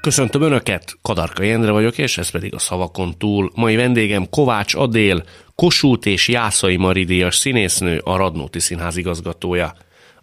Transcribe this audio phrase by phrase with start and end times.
[0.00, 3.50] Köszöntöm Önöket, Kadarkai Endre vagyok, és ez pedig a szavakon túl.
[3.54, 9.74] Mai vendégem Kovács Adél, Kossuth és Jászai Maridíjas színésznő, a Radnóti Színház igazgatója.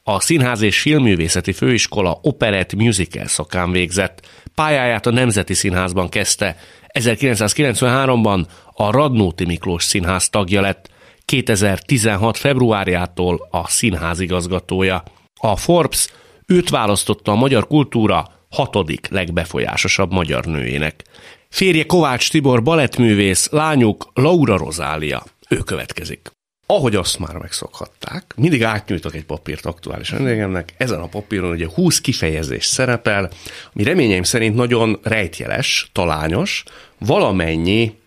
[0.03, 4.27] A Színház és Filmművészeti Főiskola operett musical szakán végzett.
[4.55, 6.57] Pályáját a Nemzeti Színházban kezdte.
[6.99, 10.89] 1993-ban a Radnóti Miklós Színház tagja lett.
[11.25, 12.37] 2016.
[12.37, 15.03] februárjától a színház igazgatója.
[15.35, 16.07] A Forbes
[16.45, 21.03] őt választotta a magyar kultúra hatodik legbefolyásosabb magyar nőjének.
[21.49, 25.23] Férje Kovács Tibor balettművész, lányuk Laura Rozália.
[25.49, 26.31] Ő következik.
[26.69, 32.01] Ahogy azt már megszokhatták, mindig átnyújtok egy papírt aktuális vendégemnek, ezen a papíron ugye 20
[32.01, 33.29] kifejezés szerepel,
[33.73, 36.63] ami reményeim szerint nagyon rejtjeles, talányos,
[36.97, 37.97] valamennyi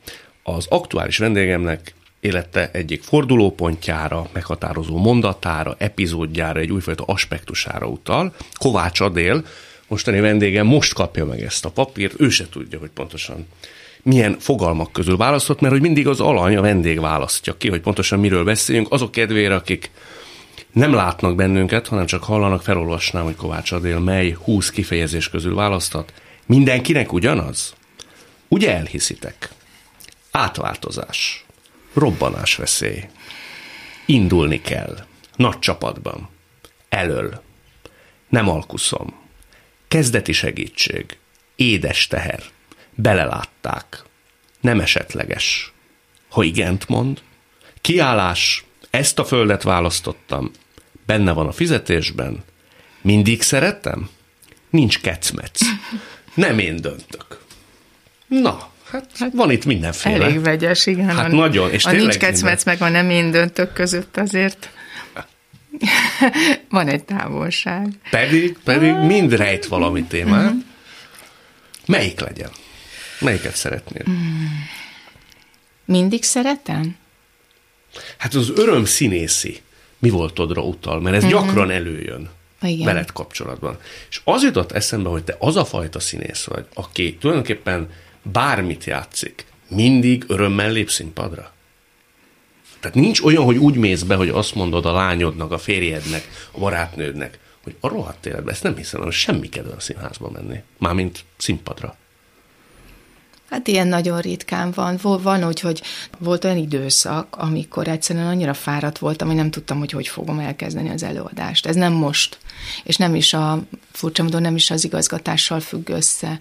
[0.42, 8.34] az aktuális vendégemnek élete egyik fordulópontjára, meghatározó mondatára, epizódjára, egy újfajta aspektusára utal.
[8.58, 9.44] Kovács Adél,
[9.90, 13.46] mostani vendégem most kapja meg ezt a papírt, ő se tudja, hogy pontosan
[14.02, 18.18] milyen fogalmak közül választott, mert hogy mindig az alany, a vendég választja ki, hogy pontosan
[18.18, 19.90] miről beszéljünk, azok kedvére, akik
[20.72, 26.12] nem látnak bennünket, hanem csak hallanak, felolvasnám, hogy Kovács Adél mely 20 kifejezés közül választott.
[26.46, 27.74] Mindenkinek ugyanaz?
[28.48, 29.50] Ugye elhiszitek?
[30.30, 31.44] Átváltozás.
[31.94, 33.04] Robbanás veszély.
[34.06, 34.96] Indulni kell.
[35.36, 36.28] Nagy csapatban.
[36.88, 37.42] Elöl.
[38.28, 39.20] Nem alkuszom.
[39.90, 41.16] Kezdeti segítség.
[41.56, 42.42] Édes teher.
[42.94, 44.02] Belelátták.
[44.60, 45.72] Nem esetleges.
[46.28, 47.20] Ha igent mond.
[47.80, 48.64] Kiállás.
[48.90, 50.50] Ezt a földet választottam.
[51.06, 52.44] Benne van a fizetésben.
[53.00, 54.10] Mindig szeretem?
[54.70, 55.60] Nincs kecmec.
[56.34, 57.40] Nem én döntök.
[58.26, 60.24] Na, Hát, hát van itt mindenféle.
[60.24, 61.08] Elég vegyes, igen.
[61.08, 64.70] Hát a, nagyon, és a nincs kecmec, meg a nem én döntök között azért
[66.68, 67.88] van egy távolság.
[68.10, 70.50] Pedig, pedig mind rejt valami témát.
[70.50, 70.58] Mm-hmm.
[71.86, 72.50] Melyik legyen?
[73.20, 74.04] Melyiket szeretnél?
[74.10, 74.44] Mm.
[75.84, 76.96] Mindig szeretem?
[78.18, 79.60] Hát az öröm színészi
[79.98, 81.32] mi voltodra utal, mert ez mm-hmm.
[81.32, 82.30] gyakran előjön.
[82.62, 82.86] Igen.
[82.86, 83.78] veled kapcsolatban.
[84.10, 87.90] És az jutott eszembe, hogy te az a fajta színész vagy, aki tulajdonképpen
[88.22, 91.52] bármit játszik, mindig örömmel lép színpadra.
[92.80, 96.58] Tehát nincs olyan, hogy úgy mész be, hogy azt mondod a lányodnak, a férjednek, a
[96.58, 100.62] barátnődnek, hogy a rohadt életben, ezt nem hiszem, hogy semmi kedve a színházba menni.
[100.78, 101.96] Mármint színpadra.
[103.50, 104.98] Hát ilyen nagyon ritkán van.
[105.02, 105.82] Van úgy, hogy
[106.18, 110.88] volt olyan időszak, amikor egyszerűen annyira fáradt voltam, hogy nem tudtam, hogy hogy fogom elkezdeni
[110.88, 111.66] az előadást.
[111.66, 112.38] Ez nem most,
[112.84, 113.62] és nem is a,
[113.92, 116.38] furcsa módon nem is az igazgatással függ össze,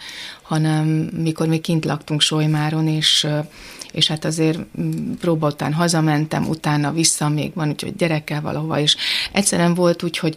[0.50, 0.88] hanem
[1.24, 3.28] mikor még kint laktunk Solymáron, és
[3.92, 8.96] és hát azért mm, próba után hazamentem, utána vissza még van, úgyhogy gyerekkel valahova, és
[9.32, 10.36] egyszerűen volt úgy, hogy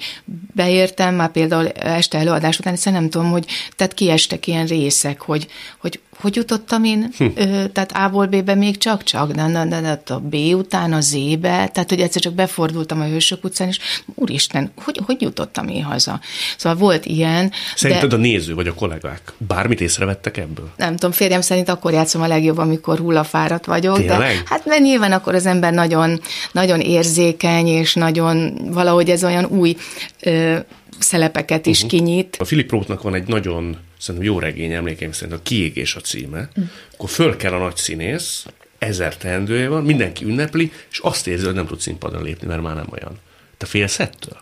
[0.55, 3.47] beértem már például este előadás után, egyszerűen nem tudom, hogy
[3.77, 5.47] tehát kiestek ilyen részek, hogy,
[5.79, 7.25] hogy hogy jutottam én, hm.
[7.35, 11.69] ö, tehát A-ból B-be még csak-csak, de, de, de, de a B után a Z-be,
[11.69, 13.79] tehát hogy egyszer csak befordultam a Hősök utcán, és
[14.15, 16.21] úristen, hogy, hogy jutottam én haza?
[16.57, 17.53] Szóval volt ilyen.
[17.75, 20.71] Szerinted de, a néző vagy a kollégák bármit észrevettek ebből?
[20.77, 23.97] Nem tudom, férjem szerint akkor játszom a legjobb, amikor hullafáradt vagyok.
[23.97, 24.19] Tényleg?
[24.19, 26.21] De, hát mert nyilván akkor az ember nagyon,
[26.53, 29.77] nagyon érzékeny, és nagyon valahogy ez olyan új
[30.21, 30.59] ö,
[30.99, 31.91] szelepeket is uh-huh.
[31.91, 32.37] kinyit.
[32.41, 36.49] A Philip Rothnak van egy nagyon szerintem jó regény emlékeim szerint a Kiégés a címe,
[36.61, 36.63] mm.
[36.93, 38.47] akkor föl kell a nagy színész,
[38.79, 42.75] ezer teendője van, mindenki ünnepli, és azt érzi, hogy nem tud színpadon lépni, mert már
[42.75, 43.19] nem olyan.
[43.57, 44.39] Te félsz ettől?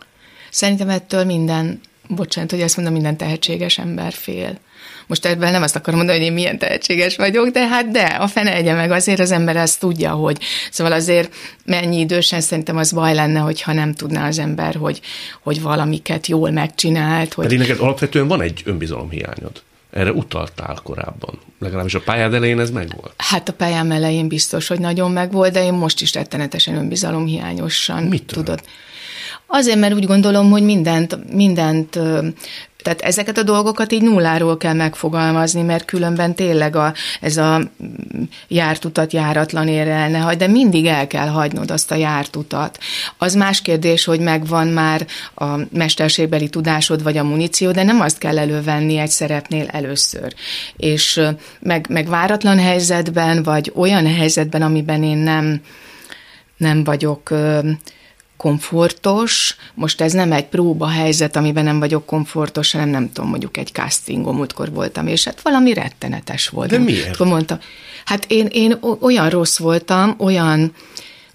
[0.49, 4.59] Szerintem ettől minden, bocsánat, hogy ezt mondom, minden tehetséges ember fél.
[5.11, 8.27] Most ebben nem azt akarom mondani, hogy én milyen tehetséges vagyok, de hát de, a
[8.27, 10.37] fene egye meg, azért az ember ezt tudja, hogy
[10.71, 11.33] szóval azért
[11.65, 15.01] mennyi idősen szerintem az baj lenne, hogyha nem tudná az ember, hogy,
[15.41, 17.33] hogy valamiket jól megcsinált.
[17.33, 17.45] Hogy...
[17.45, 19.61] Pedig neked alapvetően van egy önbizalomhiányod.
[19.89, 21.39] Erre utaltál korábban.
[21.59, 23.13] Legalábbis a pályád elején ez megvolt.
[23.17, 28.03] Hát a pályám elején biztos, hogy nagyon megvolt, de én most is rettenetesen önbizalomhiányosan.
[28.03, 28.61] Mit tudod.
[29.53, 31.99] Azért, mert úgy gondolom, hogy mindent, mindent
[32.83, 37.61] tehát ezeket a dolgokat így nulláról kell megfogalmazni, mert különben tényleg a, ez a
[38.47, 42.35] járt utat járatlan ér el ne hagy, de mindig el kell hagynod azt a járt
[42.35, 42.77] utat.
[43.17, 48.17] Az más kérdés, hogy megvan már a mesterségbeli tudásod vagy a muníció, de nem azt
[48.17, 50.33] kell elővenni egy szerepnél először.
[50.77, 51.21] És
[51.59, 55.61] meg, meg váratlan helyzetben, vagy olyan helyzetben, amiben én nem,
[56.57, 57.29] nem vagyok
[58.41, 59.55] komfortos.
[59.73, 63.71] Most ez nem egy próba helyzet, amiben nem vagyok komfortos, hanem nem tudom, mondjuk egy
[63.71, 66.69] castingom, múltkor voltam, és hát valami rettenetes volt.
[66.69, 67.19] De miért?
[67.19, 67.59] Mondta,
[68.05, 70.73] hát én, én olyan rossz voltam, olyan,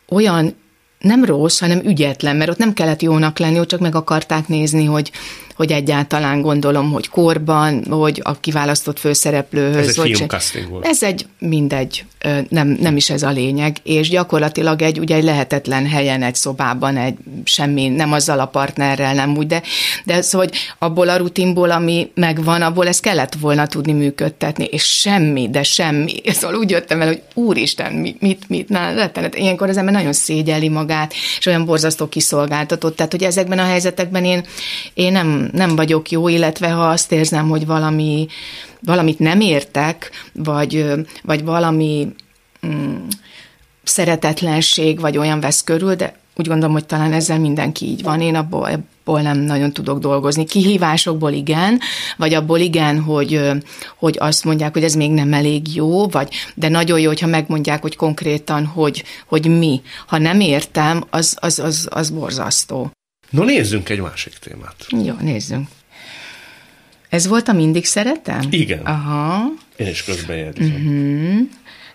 [0.09, 0.55] olyan
[0.99, 4.85] nem rossz, hanem ügyetlen, mert ott nem kellett jónak lenni, ott csak meg akarták nézni,
[4.85, 5.11] hogy
[5.57, 9.89] hogy egyáltalán gondolom, hogy korban, hogy a kiválasztott főszereplőhöz.
[9.89, 10.87] Ez egy filmcasting volt.
[10.87, 12.05] Ez egy mindegy,
[12.49, 16.97] nem, nem is ez a lényeg, és gyakorlatilag egy, ugye egy lehetetlen helyen, egy szobában,
[16.97, 17.15] egy
[17.45, 19.63] semmi, nem azzal a partnerrel, nem úgy, de,
[20.05, 24.85] de szóval, hogy abból a rutinból, ami megvan, abból ezt kellett volna tudni működtetni, és
[24.85, 26.15] semmi, de semmi.
[26.37, 29.35] Szóval úgy jöttem el, hogy úristen, mit, mit, mit na, rettenet.
[29.35, 32.97] Ilyenkor az ember nagyon szégyeli magát, és olyan borzasztó kiszolgáltatott.
[32.97, 34.45] Tehát, hogy ezekben a helyzetekben én,
[34.95, 38.27] én nem, nem, vagyok jó, illetve ha azt érzem, hogy valami,
[38.81, 40.85] valamit nem értek, vagy,
[41.23, 42.09] vagy valami
[42.67, 42.97] mm,
[43.83, 48.21] szeretetlenség, vagy olyan vesz körül, de úgy gondolom, hogy talán ezzel mindenki így van.
[48.21, 50.45] Én abból, abból nem nagyon tudok dolgozni.
[50.45, 51.81] Kihívásokból igen,
[52.17, 53.51] vagy abból igen, hogy,
[53.97, 57.83] hogy azt mondják, hogy ez még nem elég jó, vagy, de nagyon jó, hogyha megmondják,
[57.83, 59.83] hogy konkrétan, hogy, hogy mi.
[60.07, 62.91] Ha nem értem, az, az, az, az borzasztó.
[63.31, 64.87] No nézzünk egy másik témát.
[65.05, 65.69] Jó, nézzünk.
[67.09, 68.41] Ez volt a mindig szeretem?
[68.51, 68.85] Igen.
[68.85, 69.45] Aha.
[69.77, 70.75] Én is közbejegyzem.
[70.75, 71.49] Uh-huh.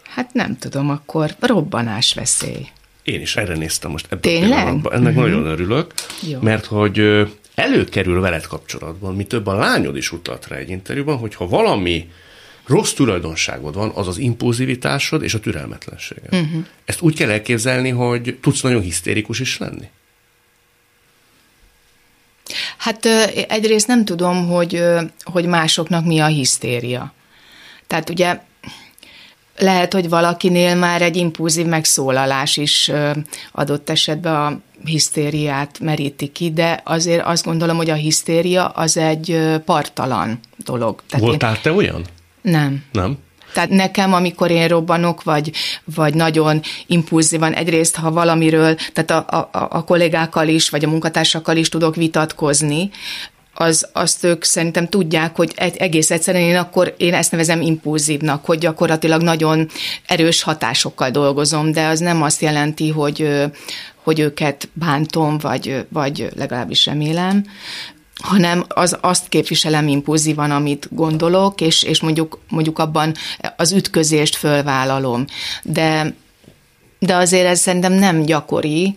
[0.04, 2.68] Hát nem tudom, akkor robbanás veszély.
[3.04, 4.68] Én is erre néztem most ebben Tényleg?
[4.68, 5.16] a Ennek uh-huh.
[5.16, 5.94] nagyon örülök,
[6.30, 6.39] Jó.
[6.42, 11.36] mert hogy előkerül veled kapcsolatban, mi több a lányod is utalt rá egy interjúban, hogy
[11.36, 12.10] ha valami
[12.66, 16.34] rossz tulajdonságod van, az az impulzivitásod és a türelmetlenséged.
[16.34, 16.66] Uh-huh.
[16.86, 19.89] Ezt úgy kell elképzelni, hogy tudsz nagyon hisztérikus is lenni?
[22.81, 23.06] Hát
[23.48, 24.83] egyrészt nem tudom, hogy,
[25.24, 27.13] hogy másoknak mi a hisztéria.
[27.88, 28.39] Tehát ugye
[29.57, 32.92] lehet, hogy valakinél már egy impulzív megszólalás is
[33.51, 39.39] adott esetben a hisztériát meríti ki, de azért azt gondolom, hogy a hisztéria az egy
[39.66, 41.01] partalan dolog.
[41.10, 41.62] Tehát Voltál én...
[41.62, 42.06] te olyan?
[42.42, 42.84] Nem.
[42.92, 43.18] Nem?
[43.53, 45.51] Tehát nekem, amikor én robbanok, vagy,
[45.95, 51.57] vagy nagyon impulzívan, egyrészt, ha valamiről, tehát a, a, a kollégákkal is, vagy a munkatársakkal
[51.57, 52.92] is tudok vitatkozni,
[53.53, 58.57] az, azt ők szerintem tudják, hogy egész egyszerűen én akkor én ezt nevezem impulzívnak, hogy
[58.57, 59.69] gyakorlatilag nagyon
[60.07, 63.30] erős hatásokkal dolgozom, de az nem azt jelenti, hogy,
[64.03, 67.45] hogy őket bántom, vagy, vagy legalábbis remélem
[68.22, 73.14] hanem az, azt képviselem impulzívan, amit gondolok, és, és mondjuk, mondjuk abban
[73.56, 75.26] az ütközést fölvállalom.
[75.64, 76.16] De,
[77.00, 78.94] de azért ez szerintem nem gyakori,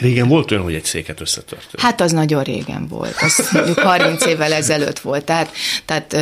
[0.00, 1.80] Régen volt olyan, hogy egy széket összetörtök?
[1.80, 5.52] Hát az nagyon régen volt, az mondjuk 30 évvel ezelőtt volt, tehát,
[5.84, 6.16] tehát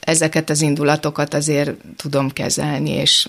[0.00, 3.28] ezeket az indulatokat azért tudom kezelni, és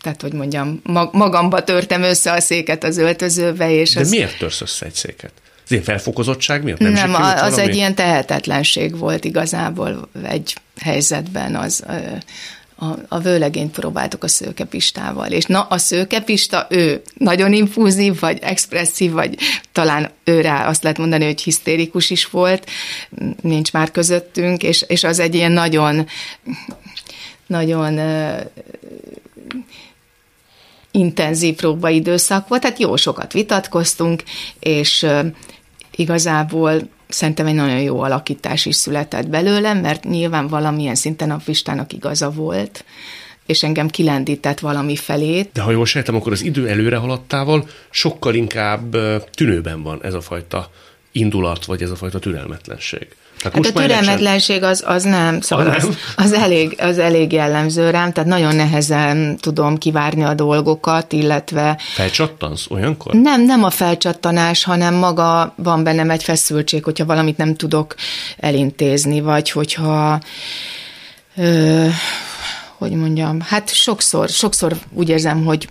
[0.00, 0.80] tehát, hogy mondjam,
[1.12, 4.10] magamba törtem össze a széket az öltözőbe, és De az...
[4.10, 5.32] miért törsz össze egy széket?
[5.68, 6.78] Az ilyen felfokozottság miatt?
[6.78, 7.60] Nem, nem az valami?
[7.60, 11.84] egy ilyen tehetetlenség volt igazából egy helyzetben, az
[12.80, 19.12] a, a vőlegényt próbáltuk a szőkepistával, és na, a szőkepista, ő nagyon infúzív, vagy expresszív,
[19.12, 19.38] vagy
[19.72, 22.70] talán őre azt lehet mondani, hogy hisztérikus is volt,
[23.40, 26.06] nincs már közöttünk, és, és az egy ilyen nagyon,
[27.46, 28.40] nagyon uh,
[30.90, 34.22] intenzív próbaidőszak volt, tehát jó sokat vitatkoztunk,
[34.58, 35.26] és uh,
[35.98, 41.92] igazából szerintem egy nagyon jó alakítás is született belőlem, mert nyilván valamilyen szinten a Fistának
[41.92, 42.84] igaza volt,
[43.46, 45.48] és engem kilendített valami felé.
[45.52, 48.96] De ha jól sejtem, akkor az idő előre haladtával sokkal inkább
[49.30, 50.70] tűnőben van ez a fajta
[51.12, 53.06] indulat, vagy ez a fajta türelmetlenség.
[53.42, 57.90] Tehát hát a türelmetlenség az, az nem, szóval az, az, az, elég, az elég jellemző
[57.90, 61.78] rám, tehát nagyon nehezen tudom kivárni a dolgokat, illetve...
[61.94, 63.14] Felcsattansz olyankor?
[63.14, 67.94] Nem, nem a felcsattanás, hanem maga van bennem egy feszültség, hogyha valamit nem tudok
[68.38, 70.20] elintézni, vagy hogyha...
[71.36, 71.86] Ö,
[72.78, 75.68] hogy mondjam, hát sokszor, sokszor úgy érzem, hogy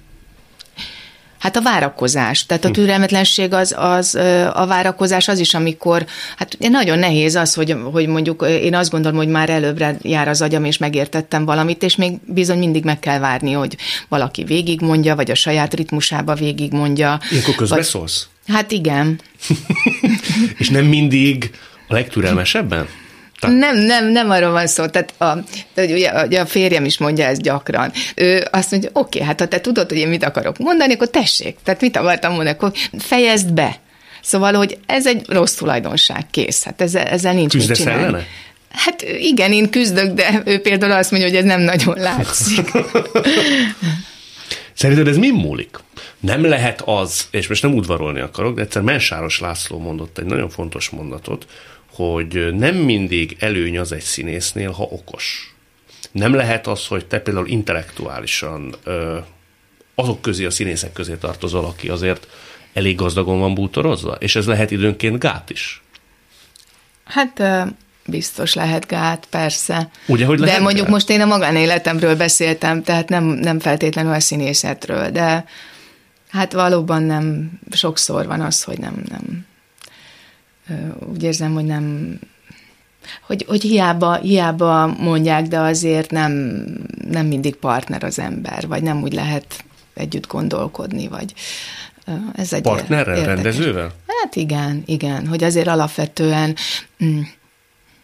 [1.40, 2.46] Hát a várakozás.
[2.46, 2.74] Tehát a hm.
[2.74, 4.16] türelmetlenség az, az,
[4.54, 6.06] a várakozás az is, amikor,
[6.38, 10.42] hát nagyon nehéz az, hogy, hogy mondjuk én azt gondolom, hogy már előbbre jár az
[10.42, 13.78] agyam, és megértettem valamit, és még bizony mindig meg kell várni, hogy
[14.08, 17.20] valaki végigmondja, vagy a saját ritmusába végigmondja.
[17.32, 18.28] Ilyenkor közbeszólsz?
[18.48, 19.20] Hát igen.
[20.58, 21.52] És nem mindig
[21.88, 22.88] a legtürelmesebben?
[23.40, 23.58] Tehát...
[23.58, 24.86] Nem, nem, nem arról van szó.
[24.86, 27.92] Tehát a, tehát ugye, ugye a férjem is mondja ezt gyakran.
[28.16, 31.10] Ő azt mondja, oké, okay, hát ha te tudod, hogy én mit akarok mondani, akkor
[31.10, 31.58] tessék.
[31.64, 33.80] Tehát mit akartam mondani, akkor fejezd be.
[34.22, 36.64] Szóval, hogy ez egy rossz tulajdonság, kész.
[36.64, 38.04] Hát ezzel, ezzel nincs Küzdesz mit csinálni.
[38.04, 38.26] Ellene?
[38.72, 42.72] Hát igen, én küzdök, de ő például azt mondja, hogy ez nem nagyon látszik.
[44.74, 45.78] Szerinted ez mi múlik?
[46.20, 50.50] Nem lehet az, és most nem udvarolni akarok, de egyszer Mensáros László mondott egy nagyon
[50.50, 51.46] fontos mondatot,
[51.98, 55.56] hogy nem mindig előny az egy színésznél, ha okos.
[56.12, 58.76] Nem lehet az, hogy te például intellektuálisan
[59.96, 62.28] azok közé, a színészek közé tartozol, aki azért
[62.74, 65.82] elég gazdagon van bútorozva, és ez lehet időnként gát is.
[67.04, 67.44] Hát
[68.06, 69.90] biztos lehet gát, persze.
[70.08, 70.94] Ugye, hogy lehet de mondjuk gát?
[70.94, 75.46] most én a magánéletemről beszéltem, tehát nem, nem feltétlenül a színészetről, de
[76.30, 79.47] hát valóban nem, sokszor van az, hogy nem, nem,
[81.12, 82.16] úgy érzem, hogy nem,
[83.22, 86.32] hogy, hogy hiába, hiába mondják, de azért nem,
[87.10, 91.34] nem mindig partner az ember, vagy nem úgy lehet együtt gondolkodni, vagy
[92.36, 93.44] ez egy Partnerrel, érdekes.
[93.44, 93.94] rendezővel?
[94.08, 96.56] Hát igen, igen, hogy azért alapvetően,
[97.04, 97.22] mm,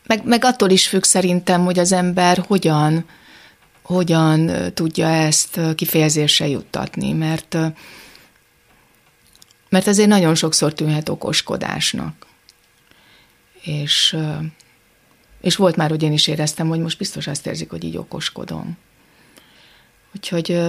[0.08, 3.06] meg, meg attól is függ szerintem, hogy az ember hogyan,
[3.84, 7.58] hogyan tudja ezt kifejezésre juttatni, mert
[9.70, 12.26] mert azért nagyon sokszor tűnhet okoskodásnak
[13.64, 14.18] és,
[15.42, 18.78] és volt már, hogy én is éreztem, hogy most biztos azt érzik, hogy így okoskodom.
[20.16, 20.60] Úgyhogy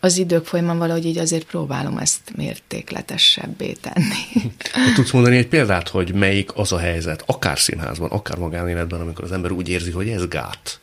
[0.00, 4.52] az idők folyamán valahogy így azért próbálom ezt mértékletesebbé tenni.
[4.94, 9.32] tudsz mondani egy példát, hogy melyik az a helyzet, akár színházban, akár magánéletben, amikor az
[9.32, 10.80] ember úgy érzi, hogy ez gát?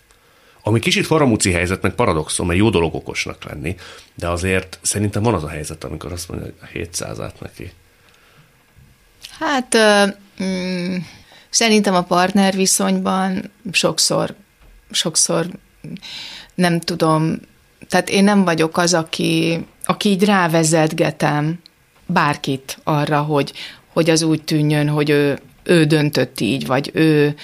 [0.63, 3.75] Ami kicsit faramúci helyzet, meg paradoxon, mert jó dolog okosnak lenni,
[4.15, 7.71] de azért szerintem van az a helyzet, amikor azt mondja, hogy a 700-át neki.
[9.39, 9.77] Hát
[10.43, 10.95] mm,
[11.49, 14.35] szerintem a partner viszonyban sokszor,
[14.91, 15.47] sokszor
[16.55, 17.39] nem tudom,
[17.89, 21.59] tehát én nem vagyok az, aki, aki így rávezetgetem
[22.05, 23.53] bárkit arra, hogy,
[23.93, 27.35] hogy az úgy tűnjön, hogy ő, ő döntött így, vagy ő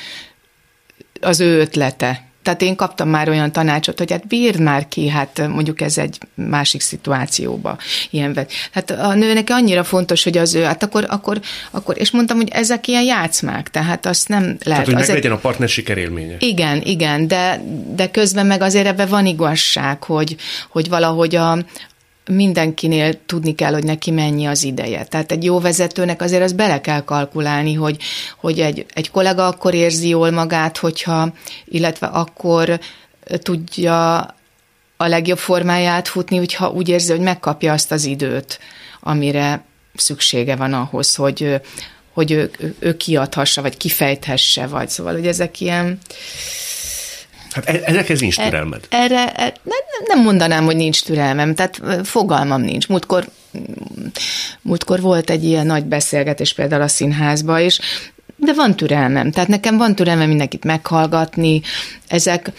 [1.22, 2.28] az ő ötlete.
[2.44, 6.18] Tehát én kaptam már olyan tanácsot, hogy hát bírd már ki, hát mondjuk ez egy
[6.36, 7.78] másik szituációba
[8.10, 8.48] ilyen.
[8.72, 11.40] Hát a nőnek annyira fontos, hogy az ő, hát akkor, akkor,
[11.72, 14.60] akkor, és mondtam, hogy ezek ilyen játszmák, tehát azt nem lehet.
[14.64, 16.36] Tehát, hogy azért, legyen a partner sikerélménye.
[16.40, 17.62] Igen, igen, de,
[17.96, 20.36] de közben meg azért ebben van igazság, hogy,
[20.70, 21.58] hogy valahogy a,
[22.26, 25.04] mindenkinél tudni kell, hogy neki mennyi az ideje.
[25.04, 27.98] Tehát egy jó vezetőnek azért az bele kell kalkulálni, hogy,
[28.38, 31.34] hogy egy, egy kollega akkor érzi jól magát, hogyha,
[31.66, 32.80] illetve akkor
[33.38, 34.18] tudja
[34.98, 38.60] a legjobb formáját futni, hogyha úgy érzi, hogy megkapja azt az időt,
[39.00, 39.64] amire
[39.96, 41.62] szüksége van ahhoz, hogy,
[42.14, 46.00] hogy ő, ő kiadhassa, vagy kifejthesse, vagy szóval, hogy ezek ilyen
[47.54, 48.88] Hát e- ezekhez nincs e- türelmed.
[48.90, 49.54] Erre, erre
[50.06, 52.88] nem mondanám, hogy nincs türelmem, tehát fogalmam nincs.
[52.88, 53.26] Múltkor,
[54.62, 57.80] múltkor volt egy ilyen nagy beszélgetés például a színházba, és
[58.36, 61.62] de van türelmem, tehát nekem van türelmem mindenkit meghallgatni,
[62.08, 62.52] ezek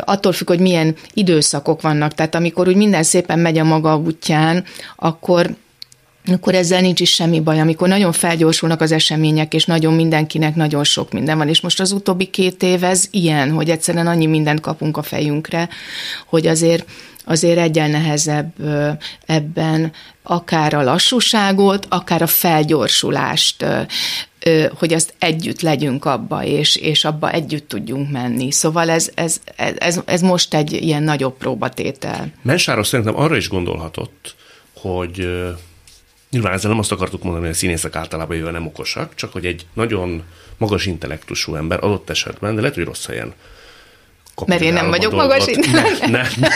[0.00, 4.64] attól függ, hogy milyen időszakok vannak, tehát amikor úgy minden szépen megy a maga útján,
[4.96, 5.50] akkor
[6.24, 10.84] akkor ezzel nincs is semmi baj, amikor nagyon felgyorsulnak az események, és nagyon mindenkinek nagyon
[10.84, 11.48] sok minden van.
[11.48, 15.68] És most az utóbbi két év ez ilyen, hogy egyszerűen annyi mindent kapunk a fejünkre,
[16.26, 16.84] hogy azért
[17.24, 18.52] azért egyen nehezebb
[19.26, 23.66] ebben akár a lassúságot, akár a felgyorsulást,
[24.78, 28.50] hogy azt együtt legyünk abba, és, és abba együtt tudjunk menni.
[28.50, 29.40] Szóval ez, ez,
[29.78, 32.32] ez, ez most egy ilyen nagyobb próbatétel.
[32.42, 34.34] Mensáros szerintem arra is gondolhatott,
[34.74, 35.28] hogy
[36.32, 39.46] Nyilván ezzel nem azt akartuk mondani, hogy a színészek általában jövő nem okosak, csak hogy
[39.46, 40.22] egy nagyon
[40.56, 43.34] magas intellektusú ember adott esetben, de lehet, hogy rossz helyen
[44.46, 45.28] Mert én nem vagyok dolgot.
[45.28, 45.98] magas.
[46.00, 46.50] Ne, ne.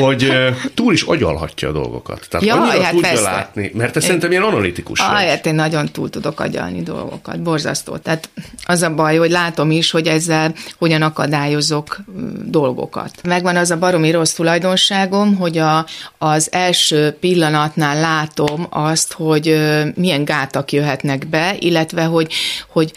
[0.00, 0.32] hogy
[0.74, 2.26] túl is agyalhatja a dolgokat.
[2.30, 3.22] Tehát ja, annyira hát tudja persze.
[3.22, 5.24] látni, mert te szerintem ilyen analitikus ah, vagy.
[5.24, 7.96] Hát én nagyon túl tudok agyalni dolgokat, borzasztó.
[7.96, 8.28] Tehát
[8.64, 12.00] az a baj, hogy látom is, hogy ezzel hogyan akadályozok
[12.44, 13.10] dolgokat.
[13.22, 15.86] Megvan az a baromi rossz tulajdonságom, hogy a,
[16.18, 19.60] az első pillanatnál látom azt, hogy
[19.94, 22.32] milyen gátak jöhetnek be, illetve hogy,
[22.68, 22.92] hogy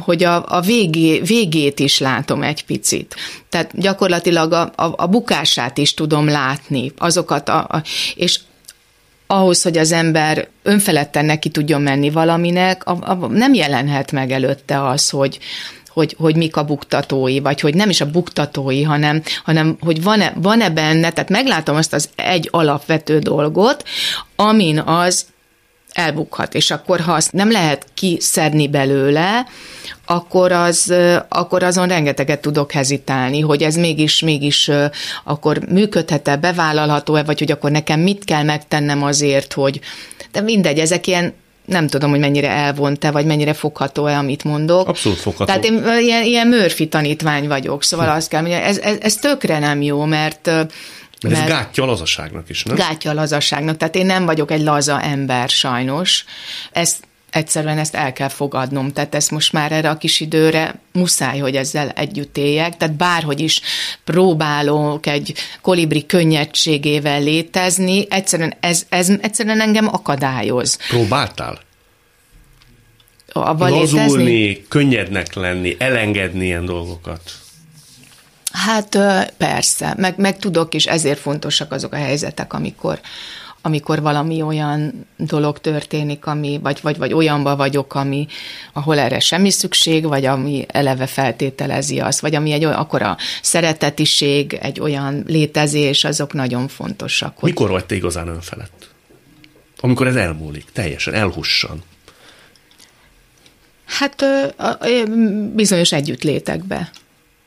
[0.00, 3.14] hogy a, a végé, végét is látom egy picit.
[3.48, 7.82] Tehát gyakorlatilag a, a, a bukását is tudom látni, azokat, a, a,
[8.14, 8.40] és
[9.26, 14.86] ahhoz, hogy az ember önfeledten neki tudjon menni valaminek, a, a, nem jelenhet meg előtte
[14.86, 15.38] az, hogy,
[15.88, 20.32] hogy, hogy mik a buktatói, vagy hogy nem is a buktatói, hanem, hanem hogy van-e,
[20.36, 23.84] van-e benne, tehát meglátom azt az egy alapvető dolgot,
[24.36, 25.26] amin az
[25.98, 29.46] elbukhat, és akkor ha azt nem lehet kiszedni belőle,
[30.06, 30.94] akkor, az,
[31.28, 34.70] akkor azon rengeteget tudok hezitálni, hogy ez mégis, mégis
[35.24, 39.80] akkor működhet-e, bevállalható-e, vagy hogy akkor nekem mit kell megtennem azért, hogy
[40.32, 44.88] de mindegy, ezek ilyen nem tudom, hogy mennyire elvont-e, vagy mennyire fogható-e, amit mondok.
[44.88, 45.44] Abszolút fogható.
[45.44, 48.16] Tehát én ilyen, ilyen Murphy tanítvány vagyok, szóval hm.
[48.16, 50.50] azt kell mondani, ez, ez, ez tökre nem jó, mert
[51.22, 52.76] mert, mert ez gátja a lazaságnak is, nem?
[52.76, 56.24] Gátja a lazaságnak, tehát én nem vagyok egy laza ember sajnos.
[56.72, 61.38] Ezt egyszerűen ezt el kell fogadnom, tehát ezt most már erre a kis időre muszáj,
[61.38, 63.60] hogy ezzel együtt éljek, tehát bárhogy is
[64.04, 70.78] próbálok egy kolibri könnyedségével létezni, egyszerűen ez, ez egyszerűen engem akadályoz.
[70.88, 71.58] Próbáltál?
[73.32, 74.66] Abba Lazulni, létezni?
[74.68, 77.20] könnyednek lenni, elengedni ilyen dolgokat?
[78.66, 78.98] Hát
[79.36, 83.00] persze, meg, meg tudok, és ezért fontosak azok a helyzetek, amikor,
[83.62, 88.26] amikor valami olyan dolog történik, ami, vagy, vagy, vagy olyanba vagyok, ami,
[88.72, 93.16] ahol erre semmi szükség, vagy ami eleve feltételezi azt, vagy ami egy olyan, akkor a
[93.42, 97.38] szeretetiség, egy olyan létezés, azok nagyon fontosak.
[97.38, 97.50] Hogy...
[97.50, 98.88] Mikor vagy te igazán önfelett?
[99.80, 101.82] Amikor ez elmúlik, teljesen, elhussan.
[103.84, 104.24] Hát
[105.54, 106.90] bizonyos együttlétekbe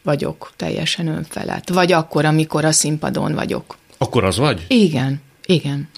[0.04, 1.70] vagyok teljesen önfelett.
[1.70, 3.78] Vagy akkor, amikor a színpadon vagyok.
[3.98, 4.66] Akkor az vagy?
[4.68, 5.90] Igen, igen.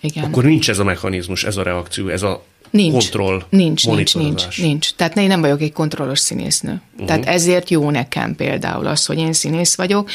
[0.00, 0.24] igen.
[0.24, 4.60] Akkor nincs ez a mechanizmus, ez a reakció, ez a nincs, kontroll, nincs, nincs, nincs,
[4.60, 4.94] nincs.
[4.94, 6.80] Tehát én nem vagyok egy kontrollos színésznő.
[6.92, 7.06] Uh-huh.
[7.06, 10.10] Tehát ezért jó nekem például az, hogy én színész vagyok,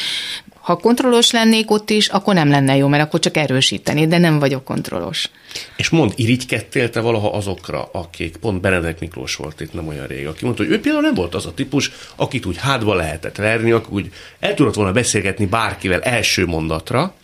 [0.64, 4.38] ha kontrollos lennék ott is, akkor nem lenne jó, mert akkor csak erősíteni, de nem
[4.38, 5.30] vagyok kontrollos.
[5.76, 10.26] És mond, irigykedtél te valaha azokra, akik, pont Benedek Miklós volt itt nem olyan rég,
[10.26, 13.70] aki mondta, hogy ő például nem volt az a típus, akit úgy hátba lehetett verni,
[13.70, 17.14] aki úgy el tudott volna beszélgetni bárkivel első mondatra,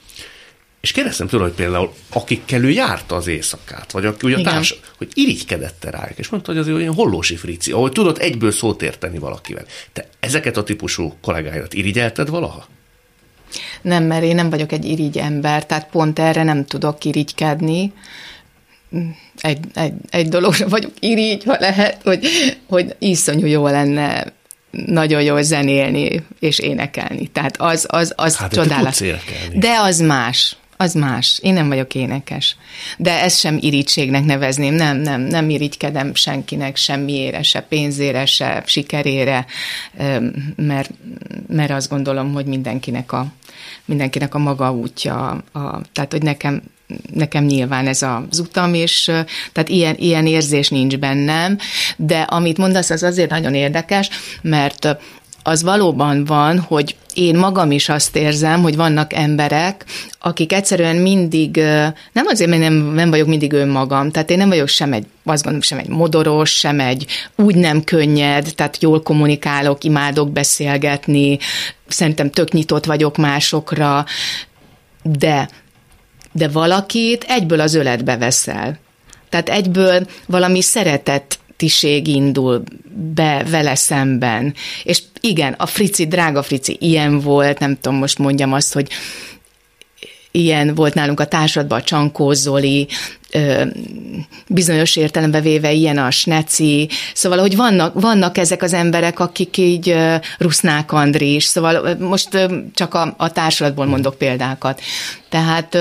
[0.80, 4.74] és kérdeztem tőle, hogy például akikkel ő járta az éjszakát, vagy aki ugye a társ,
[4.96, 9.18] hogy irigykedett rájuk, és mondta, hogy az olyan hollósi frici, ahogy tudott egyből szót érteni
[9.18, 9.64] valakivel.
[9.92, 12.66] Te ezeket a típusú kollégáidat irigyelted valaha?
[13.82, 17.92] Nem, mert én nem vagyok egy irigy ember, tehát pont erre nem tudok irigykedni.
[19.36, 22.26] Egy, egy, egy dologra vagyok irigy, ha lehet, hogy,
[22.68, 24.24] hogy iszonyú jó lenne
[24.70, 27.26] nagyon jól zenélni és énekelni.
[27.26, 29.02] Tehát az, az, az hát, csodálatos.
[29.54, 31.38] De, az más az más.
[31.42, 32.56] Én nem vagyok énekes.
[32.98, 34.74] De ezt sem irítségnek nevezném.
[34.74, 39.46] Nem, nem, nem irigykedem senkinek semmiére, se pénzére, se sikerére,
[40.56, 40.90] mert,
[41.48, 43.26] mert azt gondolom, hogy mindenkinek a,
[43.84, 45.28] mindenkinek a maga útja.
[45.52, 46.62] A, tehát, hogy nekem
[47.14, 49.04] nekem nyilván ez az utam, és
[49.52, 51.58] tehát ilyen, ilyen érzés nincs bennem,
[51.96, 54.08] de amit mondasz, az azért nagyon érdekes,
[54.42, 54.96] mert
[55.42, 59.84] az valóban van, hogy én magam is azt érzem, hogy vannak emberek,
[60.18, 61.56] akik egyszerűen mindig,
[62.12, 65.42] nem azért, mert nem, nem vagyok mindig önmagam, tehát én nem vagyok sem egy, azt
[65.42, 71.38] gondolom, sem egy modoros, sem egy úgy nem könnyed, tehát jól kommunikálok, imádok beszélgetni,
[71.88, 74.04] szerintem tök nyitott vagyok másokra,
[75.02, 75.48] de,
[76.32, 78.78] de valakit egyből az öletbe veszel.
[79.28, 82.62] Tehát egyből valami szeretet tiség indul
[83.14, 84.54] be vele szemben.
[84.82, 88.88] És igen, a Frici, drága Frici ilyen volt, nem tudom, most mondjam azt, hogy
[90.30, 92.88] ilyen volt nálunk a társadban a Csankó Zoli,
[94.46, 99.96] bizonyos értelembe véve ilyen a Sneci, szóval, hogy vannak, vannak ezek az emberek, akik így
[100.38, 102.28] Rusznák Andris, szóval most
[102.74, 104.80] csak a, a társadalmatból mondok példákat.
[105.28, 105.78] Tehát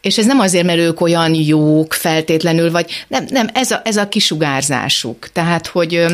[0.00, 3.96] és ez nem azért, mert ők olyan jók feltétlenül, vagy nem, nem ez, a, ez
[3.96, 5.28] a kisugárzásuk.
[5.32, 6.06] Tehát, hogy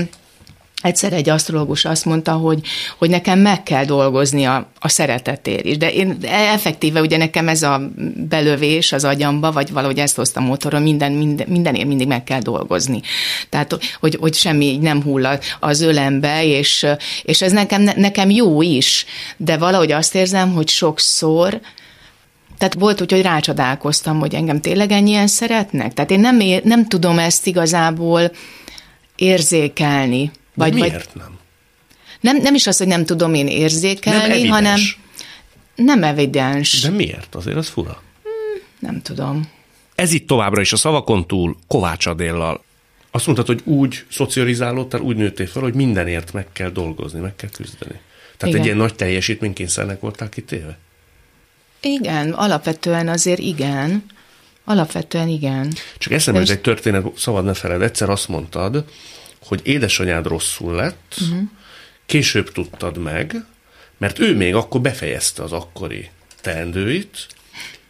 [0.83, 2.61] egyszer egy asztrológus azt mondta, hogy,
[2.99, 5.77] hogy nekem meg kell dolgozni a, a szeretetért is.
[5.77, 7.91] De én effektíve ugye nekem ez a
[8.29, 13.01] belövés az agyamba, vagy valahogy ezt hoztam motoron, minden, minden, mindenért mindig meg kell dolgozni.
[13.49, 16.87] Tehát, hogy, hogy semmi nem hull az ölembe, és,
[17.23, 21.61] és ez nekem, nekem jó is, de valahogy azt érzem, hogy sokszor
[22.59, 25.95] tehát volt úgy, hogy rácsodálkoztam, hogy engem tényleg ennyien szeretnek.
[25.95, 28.33] Tehát én nem, ér, nem tudom ezt igazából
[29.17, 30.31] érzékelni.
[30.55, 31.39] Vagy, De miért vagy, nem?
[32.21, 32.37] nem?
[32.43, 34.81] Nem is az, hogy nem tudom én érzékelni, nem hanem
[35.75, 36.83] nem evidens.
[36.83, 37.35] De miért?
[37.35, 38.03] Azért az fura.
[38.23, 39.49] Hmm, nem tudom.
[39.95, 42.65] Ez itt továbbra is a szavakon túl Kovács Adéllal.
[43.11, 47.51] Azt mondtad, hogy úgy szocializálódtál, úgy nőttél fel, hogy mindenért meg kell dolgozni, meg kell
[47.51, 48.01] küzdeni.
[48.37, 48.61] Tehát Igen.
[48.61, 50.79] egy ilyen nagy teljesítménykényszernek voltál kitéve?
[51.87, 54.05] Igen, alapvetően azért igen.
[54.65, 55.73] Alapvetően igen.
[55.99, 58.85] Csak eszembe ez egy történet, szabad ne feled, egyszer azt mondtad,
[59.45, 61.49] hogy édesanyád rosszul lett, uh-huh.
[62.07, 63.45] később tudtad meg,
[63.99, 67.27] mert ő még akkor befejezte az akkori teendőit,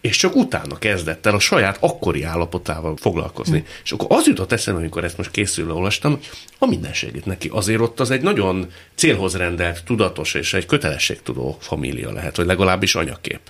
[0.00, 3.58] és csak utána kezdett el a saját akkori állapotával foglalkozni.
[3.58, 3.62] Mm.
[3.84, 6.20] És akkor az jutott eszembe, amikor ezt most készülve olvastam,
[6.58, 7.48] a mindenségét neki.
[7.52, 12.94] Azért ott az egy nagyon célhoz rendelt, tudatos és egy kötelességtudó família lehet, vagy legalábbis
[12.94, 13.40] anyakép.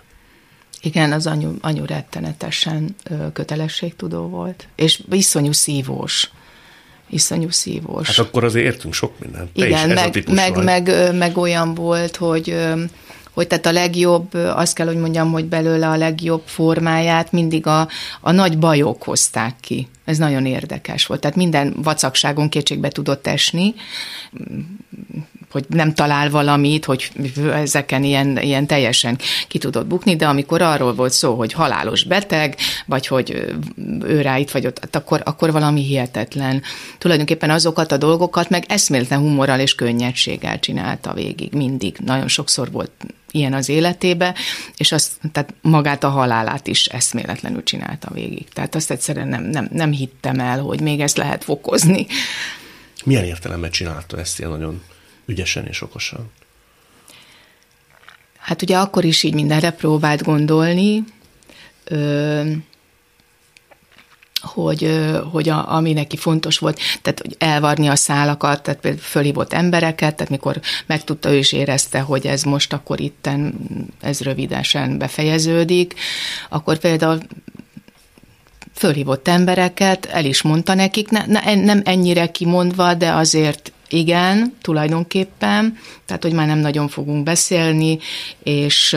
[0.86, 2.94] Igen, az anyu, anyu rettenetesen
[3.32, 6.30] kötelességtudó volt, és iszonyú szívós.
[7.08, 8.06] Iszonyú szívós.
[8.06, 9.50] Hát akkor azért értünk sok mindent.
[9.52, 12.56] Te Igen, meg, meg, meg, meg olyan volt, hogy
[13.32, 17.88] hogy tehát a legjobb, azt kell, hogy mondjam, hogy belőle a legjobb formáját mindig a,
[18.20, 19.88] a nagy bajok hozták ki.
[20.04, 21.20] Ez nagyon érdekes volt.
[21.20, 23.74] Tehát minden vacakságon kétségbe tudott esni,
[25.56, 27.10] hogy nem talál valamit, hogy
[27.52, 32.56] ezeken ilyen, ilyen teljesen ki tudott bukni, de amikor arról volt szó, hogy halálos beteg,
[32.86, 33.54] vagy hogy
[34.02, 36.62] ő rá itt vagy ott, akkor, akkor valami hihetetlen.
[36.98, 41.96] Tulajdonképpen azokat a dolgokat meg eszméletlen humorral és könnyedséggel csinálta végig, mindig.
[42.04, 42.90] Nagyon sokszor volt
[43.30, 44.34] ilyen az életébe,
[44.76, 48.48] és azt, tehát magát a halálát is eszméletlenül csinálta végig.
[48.48, 52.06] Tehát azt egyszerűen nem, nem, nem hittem el, hogy még ezt lehet fokozni.
[53.04, 54.82] Milyen értelemben csinálta ezt ilyen nagyon
[55.26, 56.30] ügyesen és okosan?
[58.38, 61.04] Hát ugye akkor is így mindenre próbált gondolni,
[64.40, 69.52] hogy, hogy a, ami neki fontos volt, tehát hogy elvarni a szálakat, tehát például fölhívott
[69.52, 73.54] embereket, tehát mikor megtudta ő is érezte, hogy ez most akkor itten,
[74.00, 75.94] ez rövidesen befejeződik,
[76.48, 77.18] akkor például
[78.74, 85.78] fölhívott embereket, el is mondta nekik, ne, ne, nem ennyire kimondva, de azért igen, tulajdonképpen,
[86.04, 87.98] tehát hogy már nem nagyon fogunk beszélni,
[88.42, 88.96] és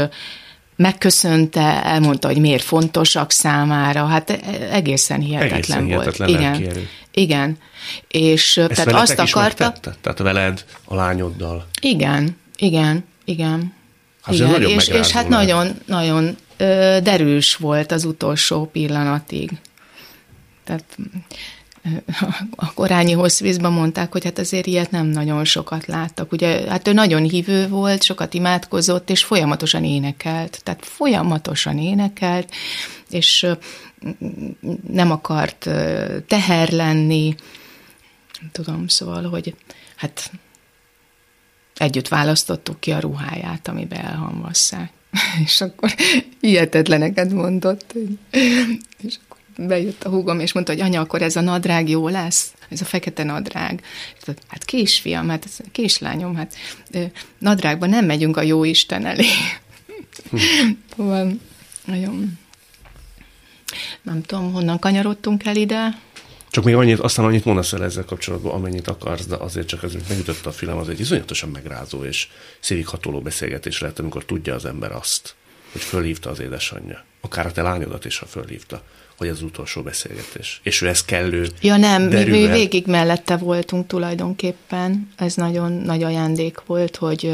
[0.76, 4.30] megköszönte, elmondta, hogy miért fontosak számára, hát
[4.72, 6.16] egészen hihetetlen egészen volt.
[6.16, 6.88] Hihetetlen igen.
[7.12, 7.58] Igen.
[8.08, 9.64] És Ezt tehát azt akarta...
[9.64, 9.96] Megtette?
[10.02, 11.68] Tehát veled, a lányoddal?
[11.82, 13.74] Igen, igen, igen.
[14.22, 14.50] Hát igen.
[14.50, 16.38] Nagyon és, és hát nagyon, nagyon
[17.04, 19.52] derűs volt az utolsó pillanatig.
[20.64, 20.84] Tehát
[22.56, 26.32] a korányi hosszvízban mondták, hogy hát azért ilyet nem nagyon sokat láttak.
[26.32, 30.62] Ugye, hát ő nagyon hívő volt, sokat imádkozott, és folyamatosan énekelt.
[30.64, 32.52] Tehát folyamatosan énekelt,
[33.10, 33.48] és
[34.92, 35.70] nem akart
[36.28, 37.36] teher lenni.
[38.52, 39.56] Tudom, szóval, hogy
[39.96, 40.32] hát
[41.76, 44.92] együtt választottuk ki a ruháját, amiben elhamvasszák.
[45.46, 45.96] És akkor
[46.40, 47.96] hihetetleneket mondott.
[48.98, 49.16] És
[49.58, 52.54] bejött a húgom, és mondta, hogy anya, akkor ez a nadrág jó lesz?
[52.70, 53.84] Ez a fekete nadrág.
[54.48, 56.56] Hát kisfiam, hát kislányom, hát
[57.38, 59.26] nadrágban nem megyünk a jó Isten elé.
[60.96, 61.32] Szóval
[61.86, 62.40] nagyon
[64.02, 66.00] nem tudom, honnan kanyarodtunk el ide.
[66.50, 69.94] Csak még annyit, aztán annyit mondasz el ezzel kapcsolatban, amennyit akarsz, de azért csak ez
[70.10, 72.28] megütött a film, az egy iszonyatosan megrázó és
[72.60, 75.36] szívig hatoló beszélgetés lehet, amikor tudja az ember azt,
[75.72, 77.04] hogy fölhívta az édesanyja.
[77.22, 78.84] Akár a te lányodat is, ha fölhívta
[79.20, 80.60] hogy az utolsó beszélgetés.
[80.64, 85.12] És ő ez kellő Ja nem, mi, mi végig mellette voltunk tulajdonképpen.
[85.18, 87.34] Ez nagyon nagy ajándék volt, hogy,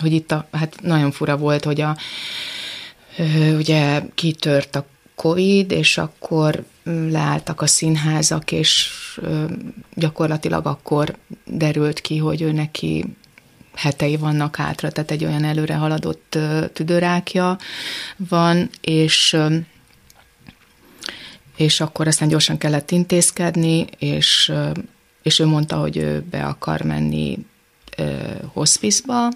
[0.00, 1.96] hogy itt a, hát nagyon fura volt, hogy a,
[3.56, 6.64] ugye kitört a Covid, és akkor
[7.10, 8.90] leálltak a színházak, és
[9.94, 13.04] gyakorlatilag akkor derült ki, hogy ő neki
[13.74, 16.38] hetei vannak hátra, tehát egy olyan előre haladott
[16.72, 17.58] tüdőrákja
[18.16, 19.36] van, és
[21.56, 24.52] és akkor aztán gyorsan kellett intézkedni, és,
[25.22, 27.38] és ő mondta, hogy ő be akar menni
[28.52, 29.28] hospice-ba,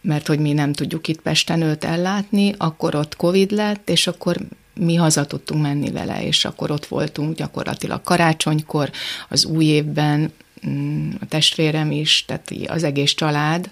[0.00, 4.36] mert hogy mi nem tudjuk itt Pesten őt ellátni, akkor ott Covid lett, és akkor
[4.74, 8.90] mi haza tudtunk menni vele, és akkor ott voltunk gyakorlatilag karácsonykor,
[9.28, 10.32] az új évben,
[10.66, 13.70] mm, a testvérem is, tehát az egész család,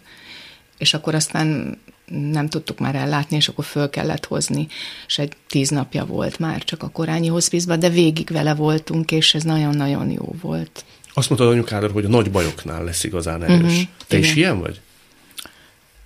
[0.79, 4.67] és akkor aztán nem tudtuk már ellátni, és akkor föl kellett hozni,
[5.07, 9.35] és egy tíz napja volt már csak a korányi hospizban, de végig vele voltunk, és
[9.35, 10.85] ez nagyon-nagyon jó volt.
[11.15, 13.61] Azt mondtad anyukádor, hogy a nagy bajoknál lesz igazán erős.
[13.61, 14.31] Uh-huh, Te igen.
[14.31, 14.81] is ilyen vagy?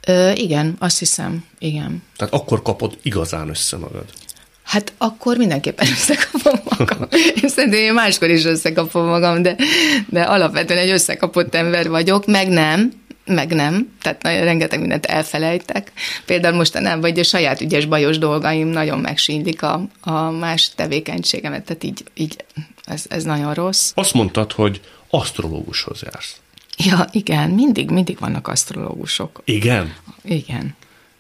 [0.06, 2.02] Ö, igen, azt hiszem, igen.
[2.16, 4.04] Tehát akkor kapod igazán össze magad.
[4.62, 7.08] Hát akkor mindenképpen összekapom magam.
[7.42, 9.56] Én szerintem én máskor is összekapom magam, de,
[10.08, 12.92] de alapvetően egy összekapott ember vagyok, meg nem,
[13.34, 15.92] meg nem, tehát nagyon rengeteg mindent elfelejtek.
[16.24, 21.84] Például mostanában vagy a saját ügyes bajos dolgaim nagyon megsínlik a, a más tevékenységemet, tehát
[21.84, 22.44] így, így
[22.84, 23.92] ez, ez nagyon rossz.
[23.94, 26.36] Azt mondtad, hogy asztrológushoz jársz.
[26.76, 29.42] Ja, igen, mindig, mindig vannak asztrológusok.
[29.44, 29.94] Igen?
[30.22, 30.74] Igen.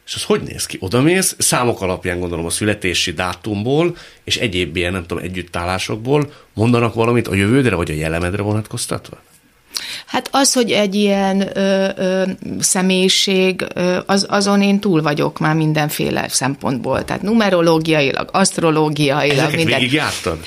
[0.06, 0.76] És az hogy néz ki?
[0.80, 6.94] Oda mész, számok alapján gondolom a születési dátumból, és egyéb ilyen, nem tudom, együttállásokból mondanak
[6.94, 9.22] valamit a jövődre vagy a jelemedre vonatkoztatva?
[10.06, 12.22] Hát az, hogy egy ilyen ö, ö,
[12.60, 17.04] személyiség, ö, az, azon én túl vagyok már mindenféle szempontból.
[17.04, 19.38] Tehát numerológiailag, asztrológiailag.
[19.38, 19.78] Ezeket minden.
[19.78, 20.38] végig jártad?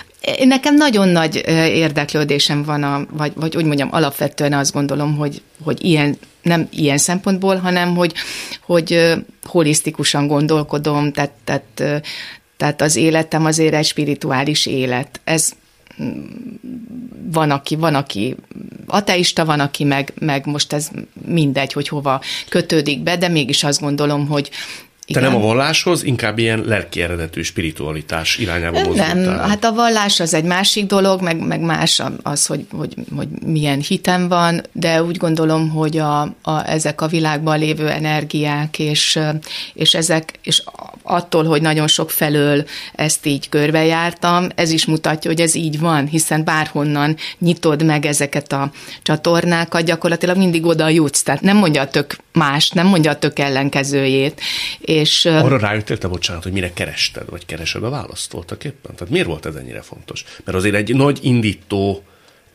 [0.43, 1.36] Nekem nagyon nagy
[1.67, 6.97] érdeklődésem van, a, vagy, vagy úgy mondjam, alapvetően azt gondolom, hogy, hogy ilyen, nem ilyen
[6.97, 8.13] szempontból, hanem hogy,
[8.62, 12.03] hogy holisztikusan gondolkodom, tehát, tehát,
[12.57, 15.19] tehát az életem azért egy spirituális élet.
[15.23, 15.51] Ez
[17.32, 18.36] van, aki, van, aki
[18.86, 20.89] ateista, van, aki meg, meg most ez
[21.25, 24.49] mindegy, hogy hova kötődik be, de mégis azt gondolom, hogy.
[25.13, 29.15] Te nem a valláshoz, inkább ilyen lelki eredetű spiritualitás irányába mozdultál.
[29.15, 33.28] Nem, hát a vallás az egy másik dolog, meg, meg más az, hogy, hogy, hogy
[33.45, 39.19] milyen hitem van, de úgy gondolom, hogy a, a, ezek a világban lévő energiák, és,
[39.73, 40.63] és ezek, és
[41.04, 46.08] attól, hogy nagyon sok felől ezt így körbejártam, ez is mutatja, hogy ez így van,
[46.08, 48.71] hiszen bárhonnan nyitod meg ezeket a
[49.04, 54.41] csatornákat, gyakorlatilag mindig oda jutsz, tehát nem mondja tök más, nem mondja tök ellenkezőjét,
[54.80, 58.96] és, Arra rájöttél te, bocsánat, hogy mire kerested, vagy keresed a választ voltak éppen?
[58.96, 60.24] Tehát miért volt ez ennyire fontos?
[60.43, 62.04] Mert azért egy nagy indító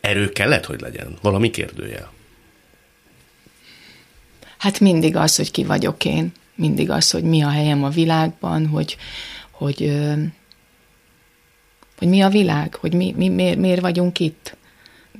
[0.00, 2.08] erő kellett, hogy legyen, valami kérdője.
[4.58, 6.32] Hát mindig az, hogy ki vagyok én.
[6.54, 8.96] Mindig az, hogy mi a helyem a világban, hogy,
[9.50, 9.92] hogy,
[11.98, 14.56] hogy mi a világ, hogy mi, mi, miért, miért vagyunk itt.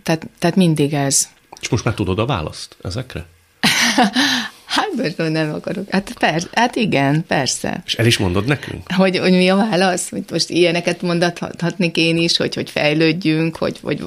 [0.03, 1.29] Tehát, tehát mindig ez.
[1.61, 3.27] És most már tudod a választ ezekre?
[4.79, 5.91] Hát most nem akarok.
[5.91, 7.83] Hát, persze, hát igen, persze.
[7.87, 8.93] És el is mondod nekünk?
[8.93, 10.11] Hogy, hogy mi a válasz?
[10.11, 14.05] Hogy most ilyeneket mondathatnék én is, hogy, hogy fejlődjünk, hogy, hogy,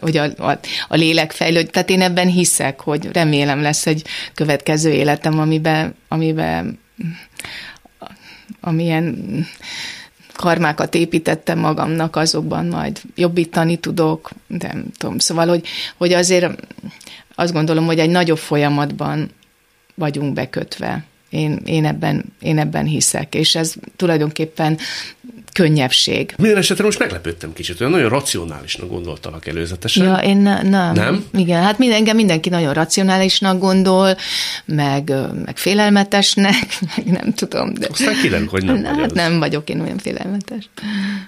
[0.00, 1.70] hogy a, a, a lélek fejlőd.
[1.70, 4.04] Tehát én ebben hiszek, hogy remélem lesz egy
[4.34, 6.78] következő életem, amiben, amiben
[8.60, 9.16] amilyen
[10.36, 15.18] karmákat építettem magamnak, azokban majd jobbítani tudok, nem tudom.
[15.18, 16.64] Szóval, hogy, hogy azért
[17.34, 19.30] azt gondolom, hogy egy nagyobb folyamatban
[20.00, 21.04] vagyunk bekötve.
[21.30, 24.78] Én, én, ebben, én ebben hiszek, és ez tulajdonképpen
[25.52, 26.34] könnyebbség.
[26.38, 30.04] Minden esetre most meglepődtem kicsit, olyan nagyon racionálisnak gondoltalak előzetesen.
[30.04, 30.92] Ja, én ne, nem.
[30.92, 31.24] Nem?
[31.32, 34.16] Igen, hát minden, engem mindenki nagyon racionálisnak gondol,
[34.64, 35.12] meg,
[35.44, 37.74] meg félelmetesnek, meg nem tudom.
[37.74, 37.86] De...
[37.90, 40.68] Aztán kiderül, hogy nem hát vagy nem vagyok én olyan félelmetes.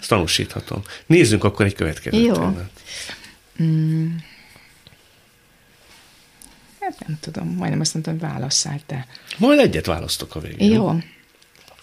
[0.01, 0.83] Ezt tanúsíthatom.
[1.07, 2.33] Nézzünk akkor egy következő Jó.
[2.33, 2.71] témát.
[3.63, 4.07] Mm.
[6.83, 9.07] Hát nem tudom, majdnem azt mondtam, hogy válasszál te.
[9.38, 10.73] Majd egyet választok a végén.
[10.73, 10.92] Jó.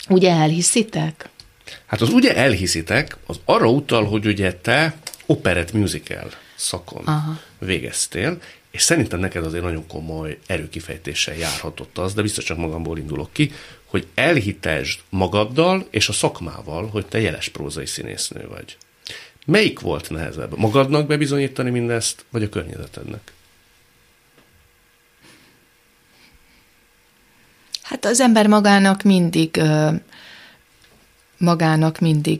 [0.10, 1.30] Ugye elhiszitek?
[1.86, 7.40] Hát az ugye elhiszitek, az arra utal, hogy ugye te operett musical szakon Aha.
[7.58, 8.38] végeztél,
[8.72, 13.52] és szerintem neked azért nagyon komoly erőkifejtéssel járhatott az, de biztos csak magamból indulok ki,
[13.86, 18.78] hogy elhitesd magaddal és a szakmával, hogy te jeles prózai színésznő vagy.
[19.46, 20.58] Melyik volt nehezebb?
[20.58, 23.32] Magadnak bebizonyítani mindezt, vagy a környezetednek?
[27.90, 29.62] Hát az ember magának mindig,
[31.38, 32.40] magának mindig,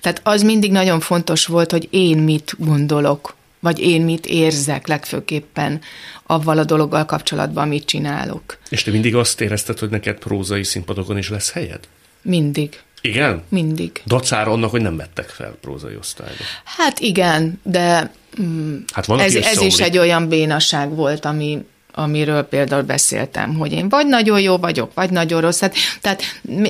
[0.00, 5.80] tehát az mindig nagyon fontos volt, hogy én mit gondolok, vagy én mit érzek legfőképpen
[6.26, 8.58] avval a dologgal kapcsolatban, amit csinálok.
[8.68, 11.80] És te mindig azt érezted, hogy neked prózai színpadokon is lesz helyed?
[12.22, 12.80] Mindig.
[13.00, 13.42] Igen?
[13.48, 14.02] Mindig.
[14.06, 16.42] Dacára annak, hogy nem vettek fel prózai osztályba.
[16.64, 21.64] Hát igen, de mm, hát ez, ez is egy olyan bénaság volt, ami,
[21.98, 25.60] amiről például beszéltem, hogy én vagy nagyon jó vagyok, vagy nagyon rossz.
[25.60, 26.22] Hát, tehát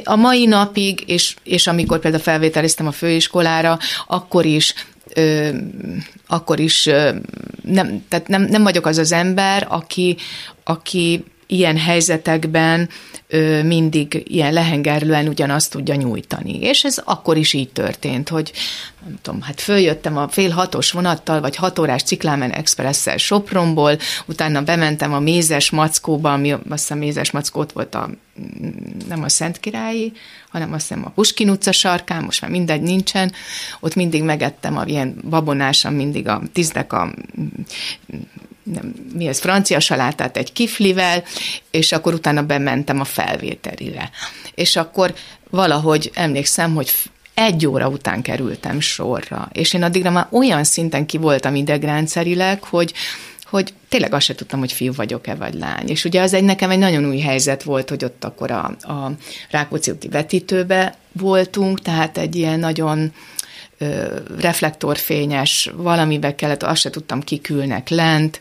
[0.05, 4.75] a mai napig, és, és amikor például felvételiztem a főiskolára, akkor is
[5.15, 5.49] ö,
[6.27, 7.11] akkor is ö,
[7.63, 10.17] nem, tehát nem, nem vagyok az az ember, aki,
[10.65, 12.89] aki ilyen helyzetekben
[13.29, 16.59] ö, mindig ilyen lehengerlően ugyanazt tudja nyújtani.
[16.61, 18.53] És ez akkor is így történt, hogy
[19.05, 24.63] nem tudom, hát följöttem a fél hatos vonattal, vagy hat órás Ciklámen Expresszel Sopronból, utána
[24.63, 28.11] bementem a Mézes Mackóba, ami azt hiszem Mézes Mackót volt a
[29.09, 30.13] nem a Szent Királyi,
[30.49, 33.33] hanem azt hiszem a Puskin utca sarkán, most már mindegy nincsen,
[33.81, 37.13] ott mindig megettem a ilyen babonásan mindig a tizdek a
[38.73, 41.25] nem, mi ez, francia salátát egy kiflivel,
[41.71, 44.11] és akkor utána bementem a felvételire.
[44.55, 45.15] És akkor
[45.51, 46.93] valahogy emlékszem, hogy
[47.35, 52.93] egy óra után kerültem sorra, és én addigra már olyan szinten ki voltam idegrendszerileg, hogy,
[53.45, 55.89] hogy tényleg azt se tudtam, hogy fiú vagyok-e, vagy lány.
[55.89, 59.11] És ugye az egy nekem egy nagyon új helyzet volt, hogy ott akkor a, a
[59.51, 63.13] Rákóczi úti vetítőbe voltunk, tehát egy ilyen nagyon
[64.39, 68.41] reflektorfényes valamibe kellett, azt se tudtam, kikülnek lent,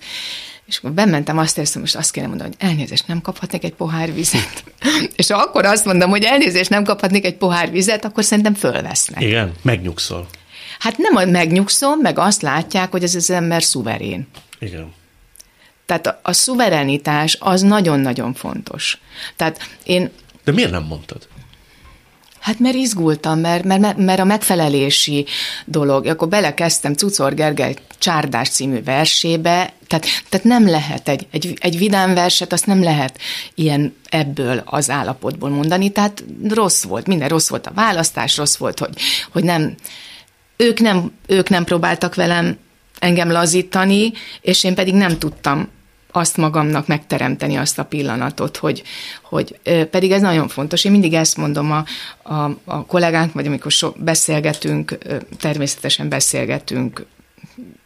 [0.66, 4.14] és akkor bementem, azt érzem, most azt kéne mondani, hogy elnézést, nem kaphatnék egy pohár
[4.14, 4.64] vizet.
[5.16, 9.22] és ha akkor azt mondom, hogy elnézést, nem kaphatnék egy pohár vizet, akkor szerintem fölvesznek.
[9.22, 10.28] Igen, megnyugszol.
[10.80, 14.28] Hát nem megnyugszom, meg azt látják, hogy ez az ember szuverén.
[14.60, 14.94] Igen.
[15.86, 19.00] Tehát a, a szuverenitás az nagyon-nagyon fontos.
[19.36, 20.12] Tehát én...
[20.44, 21.28] De miért nem mondtad?
[22.46, 25.26] Hát mert izgultam, mert, mert, mert a megfelelési
[25.66, 26.06] dolog.
[26.06, 32.14] Akkor belekezdtem Cucor Gergely Csárdás című versébe, tehát, tehát nem lehet egy, egy, egy vidám
[32.14, 33.20] verset, azt nem lehet
[33.56, 38.80] ilyen ebből az állapotból mondani, tehát rossz volt, minden rossz volt a választás, rossz volt,
[38.80, 38.94] hogy,
[39.32, 39.76] hogy nem,
[40.58, 42.58] ők nem, ők nem próbáltak velem
[43.00, 45.70] engem lazítani, és én pedig nem tudtam
[46.16, 48.84] azt magamnak megteremteni azt a pillanatot, hogy,
[49.24, 50.84] hogy pedig ez nagyon fontos.
[50.84, 51.86] Én mindig ezt mondom a,
[52.34, 54.98] a, a kollégánk, vagy amikor so, beszélgetünk,
[55.40, 57.06] természetesen beszélgetünk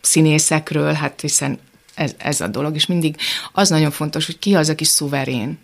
[0.01, 1.59] színészekről, hát hiszen
[1.95, 3.15] ez, ez a dolog, és mindig
[3.53, 5.57] az nagyon fontos, hogy ki az, aki szuverén.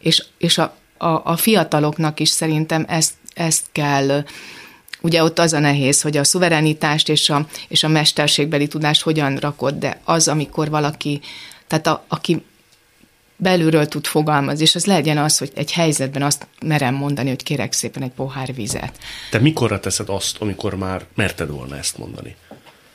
[0.00, 4.24] És, és a, a, a fiataloknak is szerintem ezt, ezt kell
[5.04, 9.36] Ugye ott az a nehéz, hogy a szuverenitást és a, és a mesterségbeli tudást hogyan
[9.36, 11.20] rakod, de az, amikor valaki
[11.72, 12.44] tehát a, aki
[13.36, 17.72] belülről tud fogalmazni, és az legyen az, hogy egy helyzetben azt merem mondani, hogy kérek
[17.72, 18.98] szépen egy pohár vizet.
[19.30, 22.36] Te mikorra teszed azt, amikor már merted volna ezt mondani?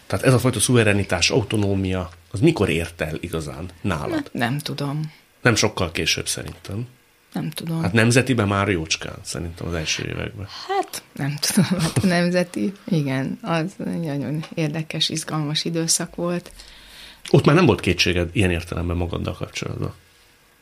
[0.07, 4.09] Tehát ez a fajta szuverenitás, autonómia, az mikor ért el igazán nálad?
[4.09, 5.11] Nem, nem tudom.
[5.41, 6.87] Nem sokkal később szerintem.
[7.33, 7.81] Nem tudom.
[7.81, 10.47] Hát nemzetiben már jócskán, szerintem az első években.
[10.67, 16.51] Hát nem tudom, hát nemzeti, igen, az nagyon érdekes, izgalmas időszak volt.
[17.31, 19.93] Ott már nem volt kétséged ilyen értelemben magaddal kapcsolatban?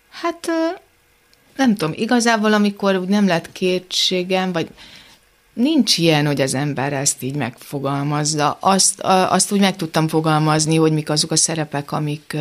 [0.10, 0.48] Hát
[1.56, 4.70] nem tudom, igazából amikor úgy nem lett kétségem, vagy
[5.54, 8.58] nincs ilyen, hogy az ember ezt így megfogalmazza.
[8.60, 12.38] Azt, azt úgy meg tudtam fogalmazni, hogy mik azok a szerepek, amik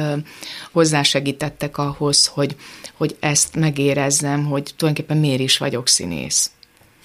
[0.73, 2.57] hozzásegítettek ahhoz, hogy,
[2.95, 6.51] hogy ezt megérezzem, hogy tulajdonképpen miért is vagyok színész.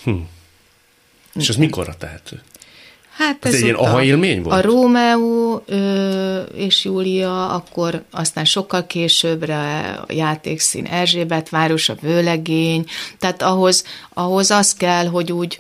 [0.04, 0.16] Hm.
[1.34, 2.42] És ez mikorra tehető?
[3.20, 4.56] Hát ez, ez egy ilyen aha élmény volt?
[4.56, 12.86] A Rómeó ö, és Júlia, akkor aztán sokkal későbbre a játékszín Erzsébet város, a vőlegény,
[13.18, 15.60] tehát ahhoz, ahhoz az kell, hogy úgy,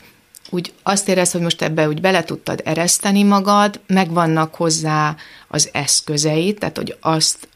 [0.49, 5.15] úgy azt érez, hogy most ebbe úgy bele tudtad ereszteni magad, megvannak hozzá
[5.47, 7.47] az eszközeit, tehát hogy azt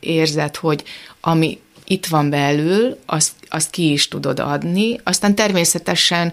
[0.00, 0.84] érzed, hogy
[1.20, 5.00] ami itt van belül, azt, azt ki is tudod adni.
[5.04, 6.32] Aztán természetesen,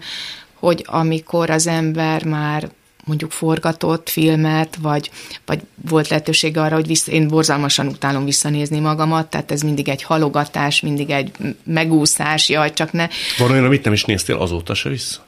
[0.53, 2.69] hogy amikor az ember már
[3.05, 5.11] mondjuk forgatott filmet, vagy,
[5.45, 10.03] vagy volt lehetőség arra, hogy vissza, én borzalmasan utálom visszanézni magamat, tehát ez mindig egy
[10.03, 11.31] halogatás, mindig egy
[11.63, 13.07] megúszás, jaj, csak ne.
[13.37, 15.25] Van olyan, amit nem is néztél azóta se vissza?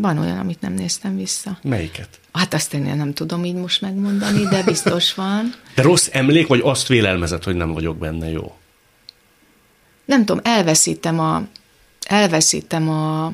[0.00, 1.58] Van olyan, amit nem néztem vissza.
[1.62, 2.08] Melyiket?
[2.32, 5.54] Hát azt én nem tudom így most megmondani, de biztos van.
[5.74, 8.56] De rossz emlék, vagy azt vélelmezett, hogy nem vagyok benne jó?
[10.04, 11.42] Nem tudom, elveszítem a,
[12.06, 13.32] elveszítem a,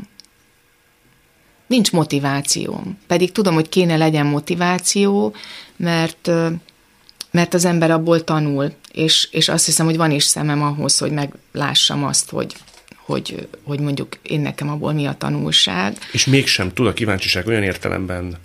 [1.71, 2.99] nincs motivációm.
[3.07, 5.35] Pedig tudom, hogy kéne legyen motiváció,
[5.77, 6.31] mert,
[7.31, 11.11] mert az ember abból tanul, és, és azt hiszem, hogy van is szemem ahhoz, hogy
[11.11, 12.55] meglássam azt, hogy,
[13.05, 15.97] hogy, hogy mondjuk én nekem abból mi a tanulság.
[16.13, 18.37] És mégsem tud a kíváncsiság olyan értelemben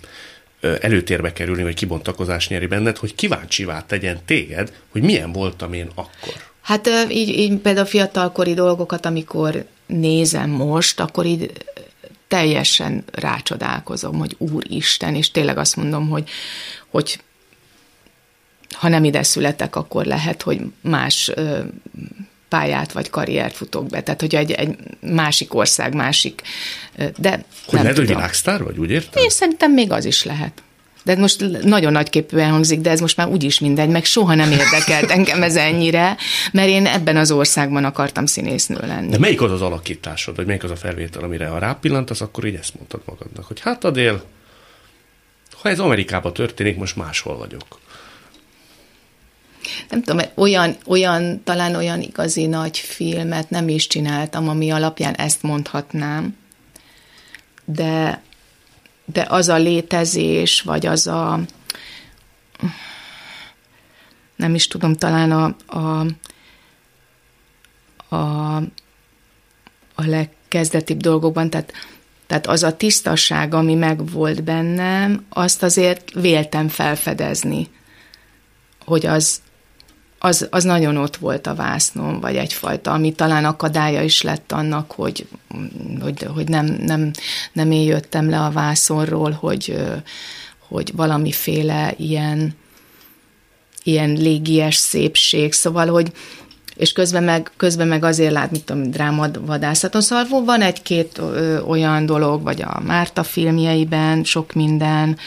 [0.80, 6.34] előtérbe kerülni, vagy kibontakozás nyeri benned, hogy kíváncsivá tegyen téged, hogy milyen voltam én akkor.
[6.62, 11.52] Hát így, így például fiatalkori dolgokat, amikor nézem most, akkor így
[12.28, 16.30] teljesen rácsodálkozom, hogy Úristen, és tényleg azt mondom, hogy,
[16.88, 17.20] hogy
[18.72, 21.32] ha nem ide születek, akkor lehet, hogy más
[22.48, 24.02] pályát vagy karriert futok be.
[24.02, 26.42] Tehát, hogy egy, egy másik ország, másik,
[26.96, 27.94] de Hogy nem lehet, tudom.
[27.94, 29.22] hogy világsztár vagy, úgy érted?
[29.22, 30.62] Én szerintem még az is lehet.
[31.06, 35.10] De most nagyon nagyképűen hangzik, de ez most már úgyis mindegy, meg soha nem érdekelt
[35.10, 36.16] engem ez ennyire,
[36.52, 39.10] mert én ebben az országban akartam színésznő lenni.
[39.10, 42.54] De melyik az az alakításod, vagy melyik az a felvétel, amire ha rápillantasz, akkor így
[42.54, 44.24] ezt mondtad magadnak, hogy hát Adél,
[45.62, 47.78] ha ez Amerikában történik, most máshol vagyok.
[49.88, 55.42] Nem tudom, olyan, olyan, talán olyan igazi nagy filmet nem is csináltam, ami alapján ezt
[55.42, 56.36] mondhatnám,
[57.64, 58.22] de
[59.12, 61.40] de az a létezés, vagy az a
[64.36, 66.06] nem is tudom, talán a, a,
[68.16, 68.56] a,
[69.94, 71.72] a legkezdetibb dolgokban, tehát,
[72.26, 77.68] tehát az a tisztaság, ami megvolt bennem, azt azért véltem felfedezni,
[78.84, 79.40] hogy az,
[80.18, 84.92] az, az nagyon ott volt a vásznom, vagy egyfajta, ami talán akadálya is lett annak,
[84.92, 85.26] hogy,
[86.00, 87.10] hogy, hogy nem, nem,
[87.52, 89.76] nem én jöttem le a vászonról, hogy,
[90.68, 92.54] hogy valamiféle ilyen,
[93.82, 96.12] ilyen légies szépség, szóval, hogy
[96.76, 100.00] és közben meg, közben meg azért lát, mit tudom, drámadvadászaton.
[100.00, 101.20] Szóval van egy-két
[101.66, 105.18] olyan dolog, vagy a Márta filmjeiben sok minden,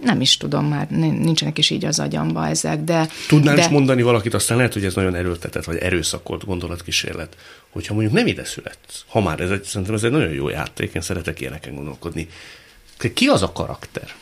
[0.00, 3.08] Nem is tudom már, nincsenek is így az agyamba ezek, de...
[3.28, 3.60] Tudnál de...
[3.60, 7.36] is mondani valakit, aztán lehet, hogy ez nagyon erőltetett, vagy erőszakolt gondolatkísérlet,
[7.70, 10.94] hogyha mondjuk nem ide születsz, ha már ez egy, szerintem ez egy nagyon jó játék,
[10.94, 12.28] én szeretek ilyeneken gondolkodni.
[13.14, 14.14] Ki az a karakter?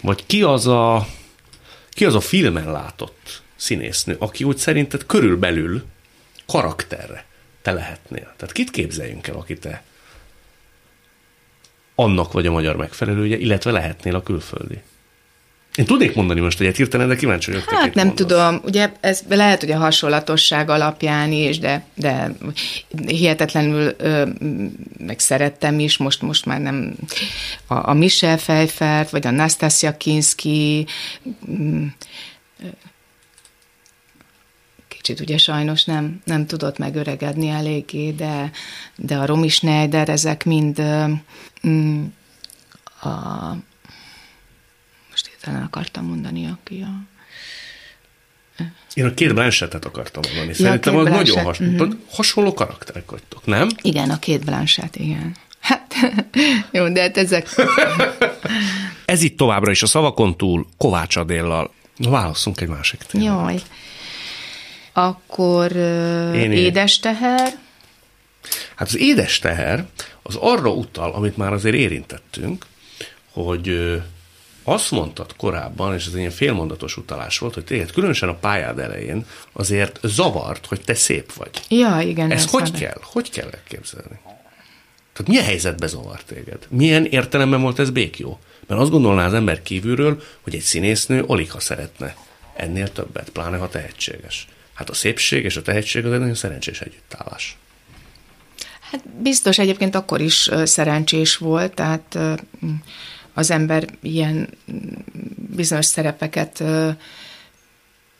[0.00, 1.06] Vagy ki az a,
[1.90, 5.84] ki az a filmen látott színésznő, aki úgy szerinted körülbelül
[6.46, 7.24] karakterre
[7.62, 8.32] te lehetnél?
[8.36, 9.82] Tehát kit képzeljünk el, aki te
[11.94, 14.82] annak vagy a magyar megfelelője, illetve lehetnél a külföldi?
[15.76, 17.70] Én tudnék mondani most egyet hirtelen, de kíváncsi vagyok.
[17.70, 18.26] Hát nem mondasz.
[18.26, 22.32] tudom, ugye ez lehet, hogy a hasonlatosság alapján is, de, de
[23.06, 24.26] hihetetlenül ö,
[24.98, 26.94] meg szerettem is, most, most már nem
[27.66, 30.86] a, a Michel Pfeiffert, vagy a Nastasia Kinski,
[31.50, 31.86] mm,
[34.88, 38.50] kicsit ugye sajnos nem, nem tudott megöregedni eléggé, de,
[38.96, 40.82] de a Romi Schneider, ezek mind
[41.66, 42.04] mm,
[43.00, 43.08] a,
[45.46, 47.14] hirtelen akartam mondani, aki a
[48.94, 50.52] én a két Blanchettet akartam mondani.
[50.54, 51.92] Szerintem ja, az nagyon has, uh-huh.
[52.10, 53.68] hasonló karakterek vagytok, nem?
[53.82, 55.36] Igen, a két Blanchett, igen.
[55.60, 55.94] Hát,
[56.72, 57.48] jó, de hát ezek...
[59.04, 61.70] Ez itt továbbra is a szavakon túl Kovács Adéllal.
[61.96, 63.26] Na, válaszunk egy másik témát.
[63.26, 63.60] Jaj.
[64.92, 65.76] Akkor
[66.34, 67.58] Én édes teher.
[68.74, 69.86] Hát az édes teher
[70.22, 72.66] az arra utal, amit már azért érintettünk,
[73.32, 73.98] hogy
[74.68, 78.78] azt mondtad korábban, és ez egy ilyen félmondatos utalás volt, hogy téged különösen a pályád
[78.78, 81.50] elején azért zavart, hogy te szép vagy.
[81.68, 82.30] Ja, igen.
[82.30, 82.80] Ez hogy van.
[82.80, 83.00] kell?
[83.02, 84.18] Hogy kell elképzelni?
[85.12, 86.66] Tehát milyen helyzetbe zavar téged?
[86.68, 88.38] Milyen értelemben volt ez békjó?
[88.66, 92.16] Mert azt gondolná az ember kívülről, hogy egy színésznő alig ha szeretne
[92.54, 94.48] ennél többet, pláne ha tehetséges.
[94.74, 97.56] Hát a szépség és a tehetség az egy nagyon szerencsés együttállás.
[98.90, 102.18] Hát biztos egyébként akkor is szerencsés volt, tehát
[103.36, 104.48] az ember ilyen
[105.56, 106.62] bizonyos szerepeket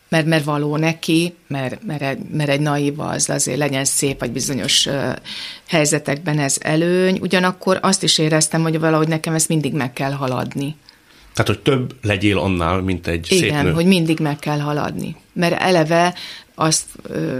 [0.08, 4.88] mert, mert való neki, mert, mert, mert egy naív az azért legyen szép, vagy bizonyos
[5.68, 7.18] helyzetekben ez előny.
[7.20, 10.76] Ugyanakkor azt is éreztem, hogy valahogy nekem ezt mindig meg kell haladni.
[11.32, 13.72] Tehát, hogy több legyél annál, mint egy Igen, szép nő.
[13.72, 15.16] hogy mindig meg kell haladni.
[15.32, 16.14] Mert eleve
[16.54, 17.38] azt ö,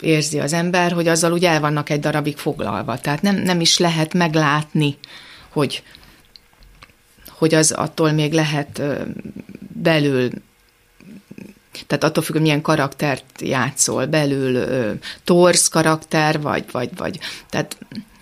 [0.00, 2.98] érzi az ember, hogy azzal úgy el vannak egy darabig foglalva.
[2.98, 4.96] Tehát nem, nem is lehet meglátni,
[5.50, 5.82] hogy,
[7.28, 8.82] hogy az attól még lehet
[9.72, 10.30] belül
[11.86, 14.66] tehát attól függ, hogy milyen karaktert játszol, belül
[15.24, 17.18] torz karakter, vagy, vagy, vagy,
[17.50, 17.76] tehát...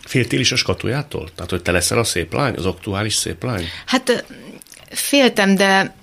[0.04, 1.28] Féltél is a skatujától?
[1.34, 3.64] Tehát, hogy te leszel a szép lány, az aktuális szép lány?
[3.86, 4.24] Hát
[4.90, 5.94] féltem, de,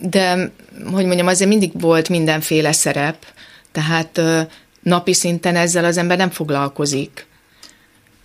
[0.00, 0.52] de
[0.90, 3.26] hogy mondjam, azért mindig volt mindenféle szerep,
[3.72, 4.20] tehát
[4.82, 7.26] napi szinten ezzel az ember nem foglalkozik.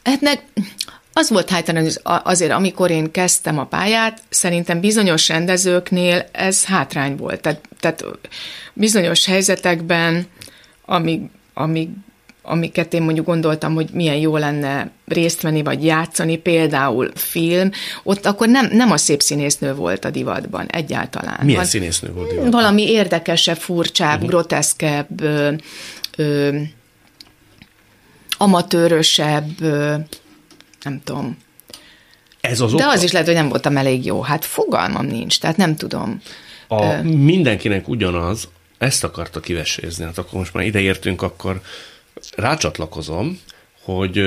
[0.03, 0.43] Hát meg
[1.17, 7.41] az volt hogy azért, amikor én kezdtem a pályát, szerintem bizonyos rendezőknél ez hátrány volt.
[7.41, 8.05] Tehát, tehát
[8.73, 10.27] bizonyos helyzetekben,
[10.85, 11.21] amíg,
[11.53, 11.89] amíg
[12.49, 17.71] amiket én mondjuk gondoltam, hogy milyen jó lenne részt venni, vagy játszani, például film,
[18.03, 21.39] ott akkor nem, nem a szép színésznő volt a divatban egyáltalán.
[21.41, 22.51] Milyen Van, színésznő volt divatban?
[22.51, 24.29] Valami érdekesebb, furcsább, uh-huh.
[24.29, 25.53] groteszkebb, ö,
[26.15, 26.57] ö,
[28.37, 29.95] amatőrösebb, ö,
[30.87, 31.37] nem tudom.
[32.41, 32.91] Ez az De oka?
[32.91, 34.21] az is lehet, hogy nem voltam elég jó.
[34.21, 36.21] Hát fogalmam nincs, tehát nem tudom.
[36.67, 41.61] A, ö, mindenkinek ugyanaz, ezt akarta kivesézni, hát akkor most már ide értünk, akkor
[42.35, 43.39] rácsatlakozom,
[43.81, 44.17] hogy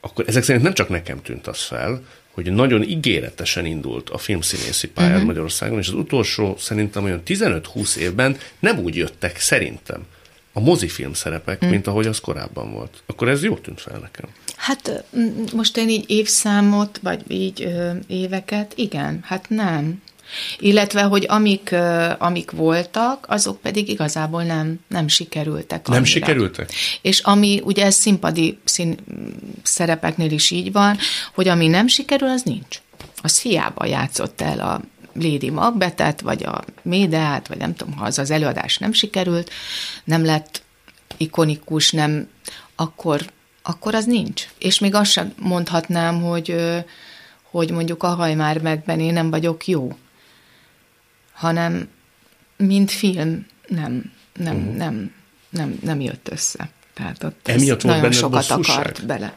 [0.00, 4.88] akkor ezek szerint nem csak nekem tűnt az fel, hogy nagyon ígéretesen indult a filmszínészi
[4.88, 5.26] pályád uh-huh.
[5.26, 10.06] Magyarországon, és az utolsó szerintem olyan 15-20 évben nem úgy jöttek szerintem
[10.56, 11.70] a mozifilm szerepek, uh-huh.
[11.70, 13.02] mint ahogy az korábban volt.
[13.06, 14.30] Akkor ez jó tűnt fel nekem.
[14.56, 15.04] Hát
[15.52, 20.02] most én így évszámot, vagy így ö, éveket, igen, hát nem.
[20.58, 21.74] Illetve, hogy amik,
[22.18, 25.78] amik voltak, azok pedig igazából nem, nem sikerültek.
[25.78, 25.94] Annyira.
[25.94, 26.70] Nem sikerültek?
[27.02, 28.96] És ami, ugye ez színpadi szín,
[29.62, 30.96] szerepeknél is így van,
[31.34, 32.80] hogy ami nem sikerül, az nincs.
[33.22, 34.80] Az hiába játszott el a
[35.18, 39.50] Lady Macbethet, vagy a Médeát, vagy nem tudom, ha az az előadás nem sikerült,
[40.04, 40.62] nem lett
[41.16, 42.28] ikonikus, nem,
[42.76, 43.20] akkor,
[43.62, 44.48] akkor az nincs.
[44.58, 46.56] És még azt sem mondhatnám, hogy,
[47.42, 49.96] hogy mondjuk a haj már megben én nem vagyok jó
[51.36, 51.88] hanem
[52.56, 54.76] mint film nem, nem, uh-huh.
[54.76, 55.12] nem,
[55.48, 56.70] nem, nem jött össze.
[56.94, 58.78] Tehát ott Emiatt volt nagyon sokat bosszúság?
[58.78, 59.36] akart bele.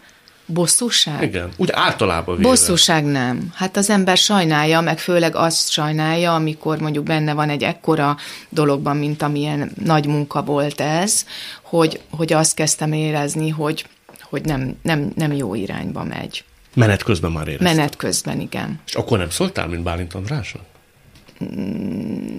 [0.54, 1.24] Bosszúság?
[1.24, 2.50] Igen, úgy általában véve.
[2.50, 3.52] Bosszúság nem.
[3.54, 8.18] Hát az ember sajnálja, meg főleg azt sajnálja, amikor mondjuk benne van egy ekkora
[8.50, 11.26] dologban, mint amilyen nagy munka volt ez,
[11.62, 13.86] hogy, hogy azt kezdtem érezni, hogy,
[14.22, 16.44] hogy nem, nem, nem jó irányba megy.
[16.74, 17.76] Menet közben már éreztem.
[17.76, 18.80] Menet közben, igen.
[18.88, 20.62] És akkor nem szóltál, mint Bálint Andrásnak?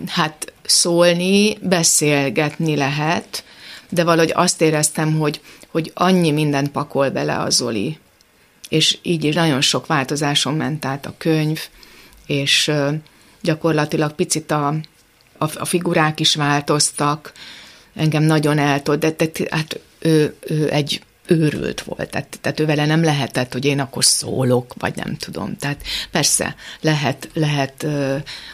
[0.07, 3.45] Hát szólni, beszélgetni lehet,
[3.89, 5.41] de valahogy azt éreztem, hogy,
[5.71, 7.99] hogy annyi mindent pakol bele a Zoli,
[8.69, 11.61] és így is nagyon sok változáson ment át a könyv,
[12.27, 12.73] és
[13.41, 14.67] gyakorlatilag picit a,
[15.39, 17.33] a, a figurák is változtak,
[17.95, 22.87] engem nagyon eltolt, de, de hát ő, ő egy őrült volt, tehát, tehát ő vele
[22.87, 25.57] nem lehetett, hogy én akkor szólok, vagy nem tudom.
[25.57, 27.87] Tehát persze lehet, lehet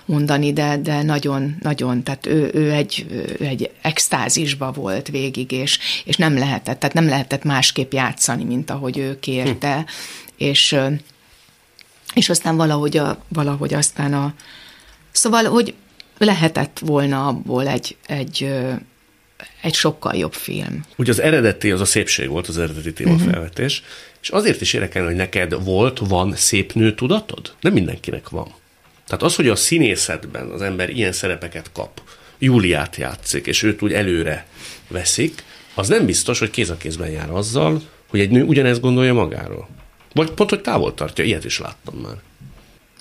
[0.05, 3.07] mondani, de, de nagyon, nagyon, tehát ő, ő, egy,
[3.39, 8.71] ő egy extázisba volt végig, és, és nem lehetett, tehát nem lehetett másképp játszani, mint
[8.71, 9.85] ahogy ő kérte, hm.
[10.37, 10.77] és,
[12.15, 14.35] és aztán valahogy, a, valahogy aztán a,
[15.13, 15.75] szóval, hogy
[16.19, 18.55] lehetett volna abból egy, egy
[19.63, 20.85] egy sokkal jobb film.
[20.97, 23.97] Ugye az eredeti, az a szépség volt az eredeti témafelvetés, uh-huh.
[24.23, 27.55] és azért is érdekel, hogy neked volt, van szép nő tudatod?
[27.61, 28.55] Nem mindenkinek van.
[29.07, 32.01] Tehát az, hogy a színészetben az ember ilyen szerepeket kap,
[32.39, 34.47] Júliát játszik, és őt úgy előre
[34.89, 39.15] veszik, az nem biztos, hogy kéz a kézben jár azzal, hogy egy nő ugyanezt gondolja
[39.15, 39.69] magáról.
[40.13, 42.17] Vagy pont, hogy távol tartja, ilyet is láttam már.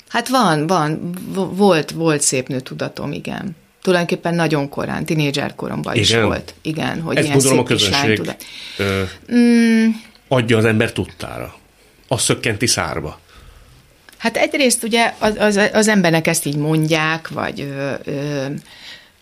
[0.08, 1.12] Hát van, van,
[1.56, 3.56] volt, volt szép nő tudatom, igen
[3.86, 6.54] tulajdonképpen nagyon korán, tinédzser koromban is volt.
[6.62, 8.22] Igen, hogy Ezt ilyen gondolom a közönség
[8.78, 9.90] ö, mm.
[10.28, 11.56] adja az ember tudtára.
[12.08, 13.20] Az szökkenti szárba.
[14.18, 18.46] Hát egyrészt ugye az, az, az embernek ezt így mondják, vagy ö, ö,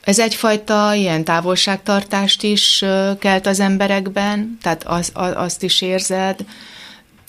[0.03, 6.39] ez egyfajta ilyen távolságtartást is ö, kelt az emberekben, tehát az, az, azt is érzed.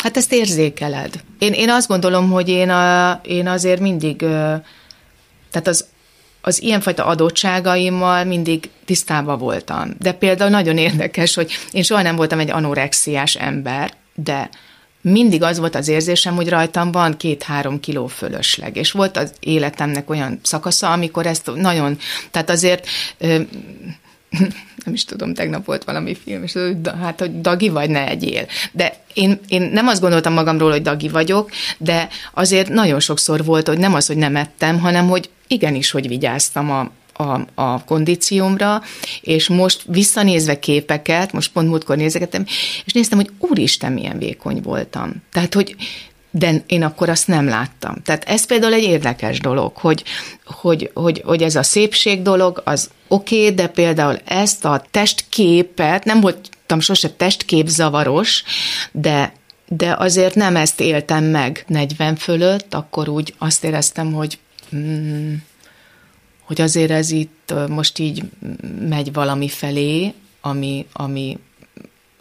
[0.03, 1.14] Hát ezt érzékeled.
[1.39, 4.55] Én, én azt gondolom, hogy én, a, én azért mindig, ö,
[5.51, 5.93] tehát az
[6.47, 9.91] az ilyenfajta adottságaimmal mindig tisztában voltam.
[9.99, 14.49] De például nagyon érdekes, hogy én soha nem voltam egy anorexiás ember, de
[15.01, 18.77] mindig az volt az érzésem, hogy rajtam van két-három kiló fölösleg.
[18.77, 21.99] És volt az életemnek olyan szakasza, amikor ezt nagyon,
[22.31, 22.87] tehát azért
[24.85, 26.59] nem is tudom, tegnap volt valami film, és
[27.01, 28.47] hát, hogy dagi vagy, ne egyél.
[28.73, 33.69] De én, én nem azt gondoltam magamról, hogy dagi vagyok, de azért nagyon sokszor volt,
[33.69, 36.91] hogy nem az, hogy nem ettem, hanem hogy igenis, hogy vigyáztam a,
[37.23, 38.83] a, a kondíciómra,
[39.21, 42.45] és most visszanézve képeket, most pont múltkor nézegettem,
[42.85, 45.12] és néztem, hogy úristen, milyen vékony voltam.
[45.33, 45.77] Tehát, hogy
[46.37, 48.03] de én akkor azt nem láttam.
[48.03, 50.05] Tehát ez például egy érdekes dolog, hogy,
[50.45, 56.05] hogy, hogy, hogy ez a szépség dolog, az oké, okay, de például ezt a testképet,
[56.05, 56.21] nem
[56.75, 58.43] voltam sose testkép zavaros,
[58.93, 59.33] de
[59.68, 64.39] de azért nem ezt éltem meg 40 fölött, akkor úgy azt éreztem, hogy
[64.77, 65.35] mm,
[66.41, 68.22] hogy azért ez itt most így
[68.89, 71.39] megy valami felé, ami, ami,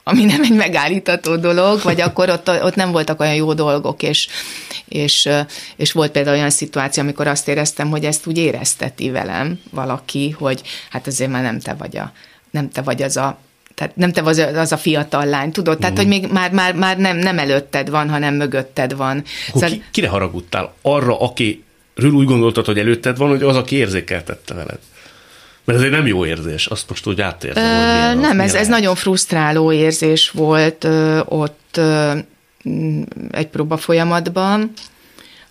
[0.04, 4.28] ami nem egy megállítható dolog, vagy akkor ott, ott nem voltak olyan jó dolgok, és,
[4.86, 5.30] és,
[5.76, 10.62] és volt például olyan szituáció, amikor azt éreztem, hogy ezt úgy érezteti velem valaki, hogy
[10.89, 12.12] hát azért már nem te vagy a,
[12.51, 13.38] nem te vagy az a
[13.76, 15.78] tehát nem te vagy az a fiatal lány, tudod?
[15.78, 19.24] Tehát, hogy még már, már, már nem, nem előtted van, hanem mögötted van.
[19.54, 19.70] Szóval...
[19.70, 20.74] Ki, kire haragudtál?
[20.82, 21.64] Arra, aki
[21.96, 24.80] ről úgy gondoltad, hogy előtted van, hogy az, aki érzékeltette veled.
[25.66, 27.64] Mert ez egy nem jó érzés, azt most úgy átérzem.
[27.64, 32.12] Ö, hogy nem, ez, ez nagyon frusztráló érzés volt ö, ott ö,
[33.32, 34.72] egy próba folyamatban,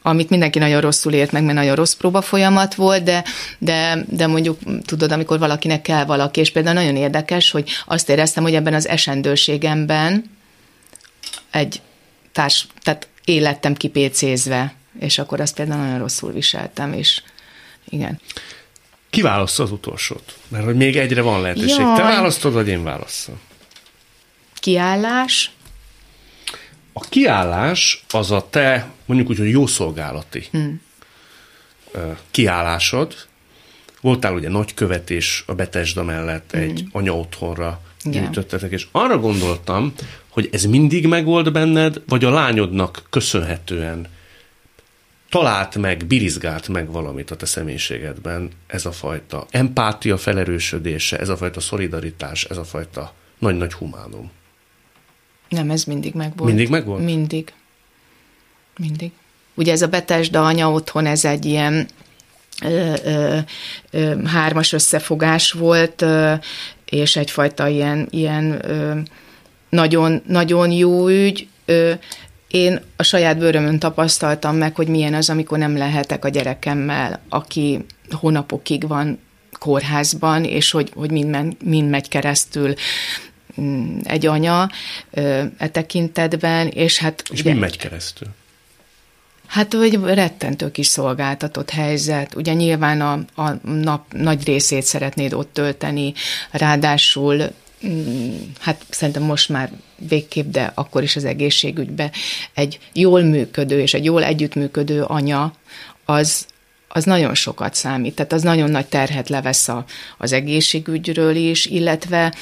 [0.03, 3.24] amit mindenki nagyon rosszul ért meg, mert nagyon rossz próba folyamat volt, de,
[3.59, 8.42] de, de mondjuk tudod, amikor valakinek kell valaki, és például nagyon érdekes, hogy azt éreztem,
[8.42, 10.30] hogy ebben az esendőségemben
[11.50, 11.80] egy
[12.32, 17.22] társ, tehát élettem kipécézve, és akkor azt például nagyon rosszul viseltem, és
[17.88, 18.20] igen.
[19.11, 20.34] Ki válaszol az utolsót?
[20.48, 21.78] Mert hogy még egyre van lehetőség.
[21.78, 21.96] Jaj.
[21.96, 23.38] Te választod, vagy én válaszol?
[24.55, 25.50] Kiállás.
[26.93, 30.80] A kiállás az a te, mondjuk úgy, hogy jószolgálati hmm.
[32.30, 33.14] kiállásod.
[34.01, 36.61] Voltál ugye nagykövet is a Betesda mellett hmm.
[36.61, 39.93] egy anya otthonra gyűjtöttetek, és arra gondoltam,
[40.28, 44.07] hogy ez mindig megvolt benned, vagy a lányodnak köszönhetően
[45.28, 51.36] talált meg, birizgált meg valamit a te személyiségedben, ez a fajta empátia felerősödése, ez a
[51.36, 54.30] fajta szolidaritás, ez a fajta nagy-nagy humánum.
[55.53, 56.48] Nem, ez mindig megvolt.
[56.48, 57.05] Mindig megvolt?
[57.05, 57.53] Mindig.
[58.78, 59.11] Mindig.
[59.55, 61.88] Ugye ez a Betesda anya otthon, ez egy ilyen
[62.62, 63.38] ö, ö,
[63.90, 66.34] ö, hármas összefogás volt, ö,
[66.84, 68.98] és egyfajta ilyen, ilyen ö,
[69.68, 71.92] nagyon, nagyon jó ügy, ö,
[72.48, 77.84] én a saját bőrömön tapasztaltam meg, hogy milyen az, amikor nem lehetek a gyerekemmel, aki
[78.11, 79.18] hónapokig van
[79.59, 82.74] kórházban, és hogy, hogy mind, men, mind megy keresztül
[84.05, 84.70] egy anya
[85.59, 87.22] e tekintetben, és hát...
[87.32, 88.28] És ugye, mi megy keresztül?
[89.53, 92.34] Hát, hogy rettentő kiszolgáltatott helyzet.
[92.34, 96.12] Ugye nyilván a, a nap nagy részét szeretnéd ott tölteni,
[96.50, 97.53] ráadásul
[97.86, 99.70] mm, hát szerintem most már
[100.09, 102.11] végképp, de akkor is az egészségügybe
[102.55, 105.53] egy jól működő és egy jól együttműködő anya,
[106.05, 106.46] az,
[106.88, 108.14] az nagyon sokat számít.
[108.14, 109.84] Tehát az nagyon nagy terhet levesz a,
[110.18, 112.34] az egészségügyről is, illetve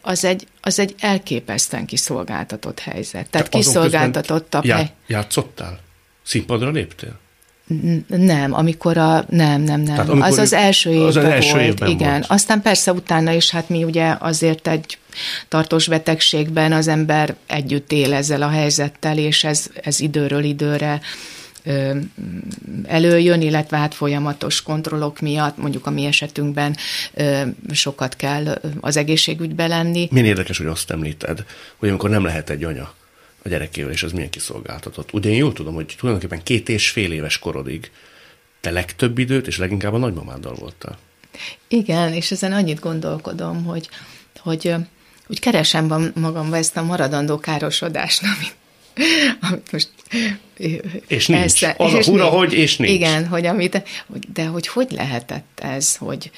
[0.00, 3.30] az egy, az egy elképesztően kiszolgáltatott helyzet.
[3.30, 4.90] Tehát Te kiszolgáltatottabb já, hely.
[5.06, 5.78] Játszottál?
[6.22, 7.20] Színpadra léptél?
[8.06, 9.84] Nem, amikor a, nem, nem, nem.
[9.84, 12.10] Tehát az az első évben az, első volt, évben igen.
[12.10, 12.24] Volt.
[12.28, 14.98] Aztán persze utána is, hát mi ugye azért egy
[15.48, 21.00] tartós betegségben az ember együtt él ezzel a helyzettel, és ez, ez időről időre
[22.84, 26.76] előjön, illetve hát folyamatos kontrollok miatt, mondjuk a mi esetünkben
[27.72, 30.08] sokat kell az egészségügybe lenni.
[30.10, 31.44] Milyen érdekes, hogy azt említed,
[31.76, 32.94] hogy amikor nem lehet egy anya
[33.42, 35.12] a gyerekével, és ez milyen kiszolgáltatott.
[35.12, 37.90] Ugye én jól tudom, hogy tulajdonképpen két és fél éves korodig
[38.60, 40.98] te legtöbb időt, és leginkább a nagymamáddal voltál.
[41.68, 43.88] Igen, és ezen annyit gondolkodom, hogy,
[44.38, 44.74] hogy
[45.26, 48.54] úgy keresem magamban ezt a maradandó károsodást, amit
[49.40, 49.88] amit most
[51.06, 51.40] és nincs.
[51.40, 52.34] Persze, az és a fura, nincs.
[52.36, 52.92] hogy és nincs.
[52.92, 53.82] Igen, hogy amit,
[54.32, 56.30] de hogy hogy lehetett ez, hogy,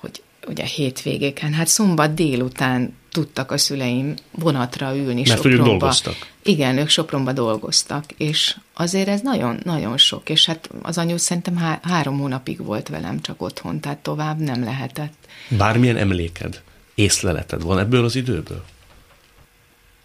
[0.00, 5.64] hogy ugye hétvégéken, hát szombat délután tudtak a szüleim vonatra ülni Mert Sopronba.
[5.64, 6.14] Dolgoztak.
[6.42, 11.56] Igen, ők Sopronba dolgoztak, és azért ez nagyon, nagyon sok, és hát az anyu szerintem
[11.56, 15.14] há- három hónapig volt velem csak otthon, tehát tovább nem lehetett.
[15.48, 16.62] Bármilyen emléked,
[16.94, 18.64] észleleted van ebből az időből?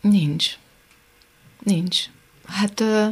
[0.02, 0.54] Nincs.
[1.64, 2.00] Nincs.
[2.46, 3.08] Hát ö,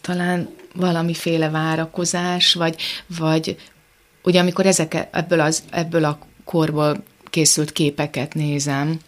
[0.00, 2.82] talán valamiféle várakozás, vagy,
[3.18, 3.56] vagy
[4.22, 9.00] ugye amikor ezek, ebből, az, ebből a korból készült képeket nézem,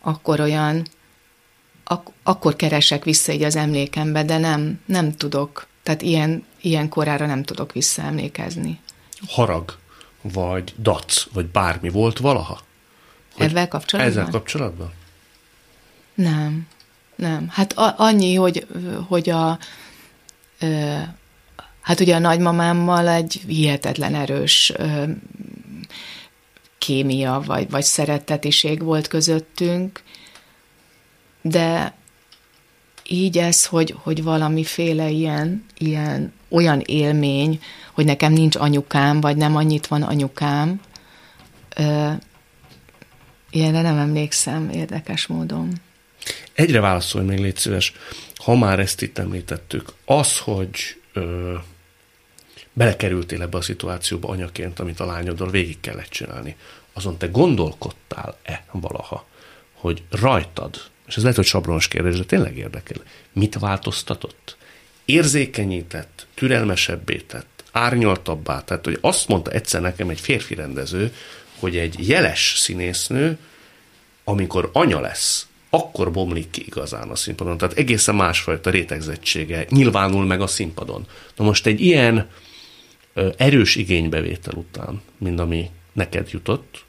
[0.00, 0.86] akkor olyan,
[1.84, 7.26] ak- akkor keresek vissza így az emlékembe, de nem, nem tudok, tehát ilyen, ilyen korára
[7.26, 8.80] nem tudok visszaemlékezni.
[9.28, 9.78] Harag,
[10.22, 12.60] vagy dac, vagy bármi volt valaha?
[13.34, 14.12] Hogy ezzel kapcsolatban?
[14.12, 14.92] Ezzel kapcsolatban?
[16.14, 16.66] Nem.
[17.16, 17.48] Nem.
[17.48, 18.66] Hát a, annyi, hogy,
[19.08, 19.58] hogy a,
[20.60, 20.98] ö,
[21.80, 25.04] hát ugye a nagymamámmal egy hihetetlen erős ö,
[26.78, 30.02] kémia vagy, vagy szeretetiség volt közöttünk,
[31.42, 31.94] de
[33.08, 37.60] így ez, hogy, hogy valamiféle ilyen, ilyen olyan élmény,
[37.92, 40.80] hogy nekem nincs anyukám, vagy nem annyit van anyukám,
[41.76, 42.10] ö,
[43.50, 45.72] ilyenre nem emlékszem érdekes módon.
[46.56, 47.92] Egyre válaszolj még, légy szíves,
[48.34, 51.54] ha már ezt itt említettük, az, hogy ö,
[52.72, 56.56] belekerültél ebbe a szituációba anyaként, amit a lányoddal végig kellett csinálni,
[56.92, 59.26] azon te gondolkodtál-e valaha,
[59.72, 63.02] hogy rajtad, és ez lehet, hogy sabronos kérdés, de tényleg érdekel,
[63.32, 64.56] mit változtatott?
[65.04, 71.14] Érzékenyített, türelmesebbé tett, árnyaltabbá, tehát hogy azt mondta egyszer nekem egy férfi rendező,
[71.58, 73.38] hogy egy jeles színésznő,
[74.24, 75.46] amikor anya lesz,
[75.76, 77.58] akkor bomlik ki igazán a színpadon.
[77.58, 81.06] Tehát egészen másfajta rétegzettsége nyilvánul meg a színpadon.
[81.36, 82.28] Na most egy ilyen
[83.36, 86.84] erős igénybevétel után, mint ami neked jutott,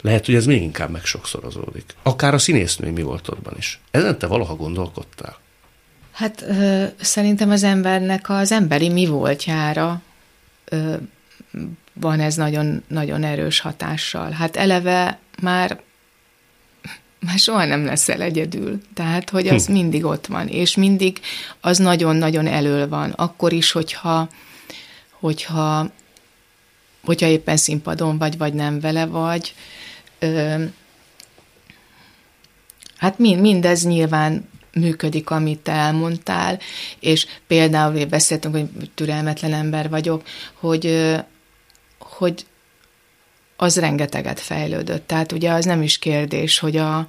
[0.00, 1.94] lehet, hogy ez még inkább meg sokszorozódik.
[2.02, 3.80] Akár a színésznői mi voltodban is.
[3.90, 5.38] Ezen te valaha gondolkodtál?
[6.12, 10.02] Hát ö, szerintem az embernek az emberi mi voltjára
[10.64, 10.94] ö,
[11.92, 14.30] van ez nagyon, nagyon erős hatással.
[14.30, 15.80] Hát eleve már
[17.26, 18.80] már soha nem leszel egyedül.
[18.94, 19.72] Tehát, hogy az hm.
[19.72, 21.20] mindig ott van, és mindig
[21.60, 23.10] az nagyon-nagyon elől van.
[23.10, 24.28] Akkor is, hogyha,
[25.10, 25.90] hogyha,
[27.04, 29.54] hogyha éppen színpadon vagy, vagy nem vele vagy.
[30.18, 30.64] Ö,
[32.96, 36.58] hát mind, mindez nyilván működik, amit te elmondtál,
[37.00, 40.22] és például beszéltünk, hogy türelmetlen ember vagyok,
[40.54, 41.14] hogy,
[41.98, 42.46] hogy
[43.62, 45.06] az rengeteget fejlődött.
[45.06, 47.06] Tehát ugye az nem is kérdés, hogy a,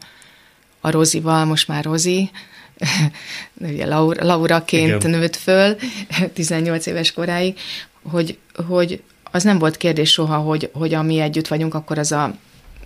[0.81, 2.29] a Rozival, most már Rozi,
[3.71, 5.19] ugye Laura, Lauraként Igen.
[5.19, 5.75] nőtt föl,
[6.33, 7.57] 18 éves koráig,
[8.03, 8.37] hogy,
[8.67, 12.35] hogy az nem volt kérdés soha, hogy, hogy ami együtt vagyunk, akkor az a,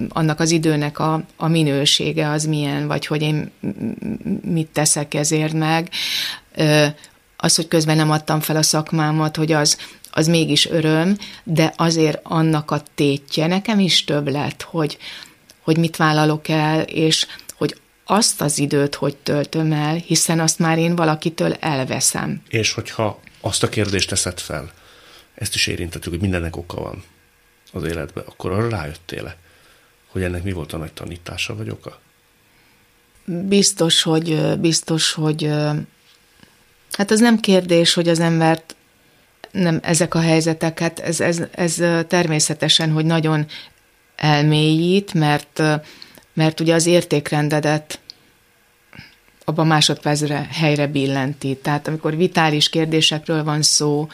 [0.09, 3.51] annak az időnek a, a minősége az milyen, vagy hogy én
[4.41, 5.89] mit teszek ezért meg.
[7.37, 9.77] Az, hogy közben nem adtam fel a szakmámat, hogy az,
[10.17, 14.97] az mégis öröm, de azért annak a tétje nekem is több lett, hogy,
[15.61, 20.77] hogy mit vállalok el, és hogy azt az időt hogy töltöm el, hiszen azt már
[20.77, 22.41] én valakitől elveszem.
[22.47, 24.71] És hogyha azt a kérdést teszed fel,
[25.33, 27.03] ezt is érintettük, hogy mindennek oka van
[27.71, 29.35] az életben, akkor arra rájöttél
[30.07, 31.99] hogy ennek mi volt a nagy tanítása vagy oka?
[33.25, 35.49] Biztos, hogy, biztos, hogy
[36.91, 38.74] Hát az nem kérdés, hogy az embert
[39.55, 41.73] nem ezek a helyzetek, hát ez, ez, ez
[42.07, 43.45] természetesen, hogy nagyon
[44.15, 45.61] elmélyít, mert,
[46.33, 47.99] mert ugye az értékrendedet
[49.45, 51.55] abban másodpercre helyre billenti.
[51.61, 54.07] Tehát amikor vitális kérdésekről van szó,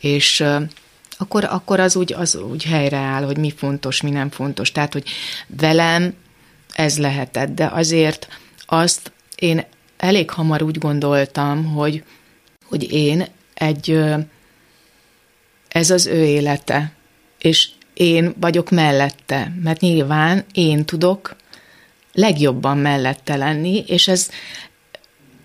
[0.00, 0.44] és
[1.18, 4.72] akkor, akkor az, úgy, az úgy helyreáll, hogy mi fontos, mi nem fontos.
[4.72, 5.08] Tehát, hogy
[5.46, 6.14] velem
[6.72, 8.28] ez lehetett, de azért
[8.66, 9.64] azt én
[9.96, 12.04] elég hamar úgy gondoltam, hogy,
[12.64, 13.98] hogy én egy,
[15.78, 16.92] ez az ő élete,
[17.38, 21.36] és én vagyok mellette, mert nyilván én tudok
[22.12, 24.30] legjobban mellette lenni, és ez,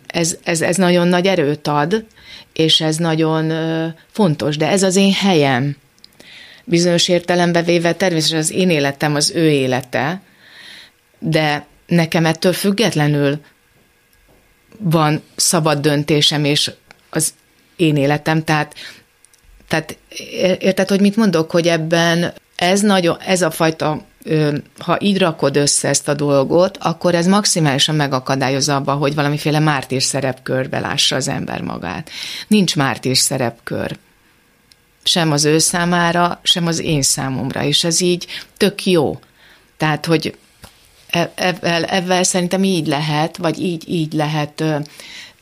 [0.07, 2.05] ez, ez, ez nagyon nagy erőt ad,
[2.53, 3.51] és ez nagyon
[4.11, 5.75] fontos, de ez az én helyem.
[6.63, 10.21] Bizonyos értelembe véve természetesen az én életem az ő élete,
[11.19, 13.39] de nekem ettől függetlenül
[14.77, 16.71] van szabad döntésem, és
[17.09, 17.33] az
[17.75, 18.75] én életem, tehát,
[19.73, 19.97] tehát
[20.59, 24.01] érted, hogy mit mondok, hogy ebben ez, nagyon, ez a fajta
[24.77, 30.01] ha így rakod össze ezt a dolgot, akkor ez maximálisan megakadályozza abba, hogy valamiféle mártír
[30.01, 32.09] szerepkörbe lássa az ember magát.
[32.47, 33.97] Nincs mártír szerepkör.
[35.03, 39.19] Sem az ő számára, sem az én számomra, és ez így tök jó.
[39.77, 40.37] Tehát, hogy
[41.35, 44.63] ezzel, ezzel szerintem így lehet, vagy így, így lehet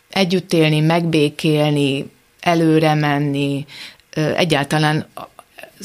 [0.09, 3.65] együtt élni, megbékélni, előre menni,
[4.35, 5.05] egyáltalán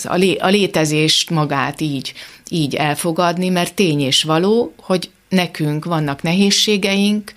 [0.05, 2.13] a, lé, a létezést magát így,
[2.49, 7.33] így elfogadni, mert tény és való, hogy nekünk vannak nehézségeink,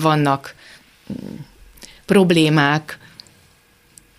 [0.00, 0.54] vannak
[1.12, 1.36] mm,
[2.06, 2.98] problémák,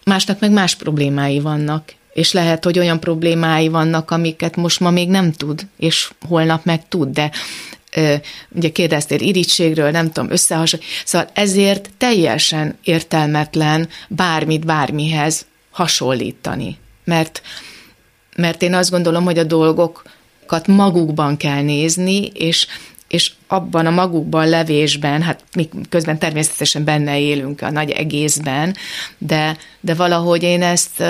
[0.04, 5.10] másnak meg más problémái vannak, és lehet, hogy olyan problémái vannak, amiket most ma még
[5.10, 7.32] nem tud, és holnap meg tud, de
[8.50, 10.98] ugye kérdeztél irítségről, nem tudom, összehasonlítani.
[11.06, 16.78] Szóval ezért teljesen értelmetlen bármit bármihez hasonlítani.
[17.04, 17.42] Mert,
[18.36, 22.68] mert én azt gondolom, hogy a dolgokat magukban kell nézni, és,
[23.08, 28.76] és abban a magukban levésben, hát mi közben természetesen benne élünk a nagy egészben,
[29.18, 31.04] de, de valahogy én ezt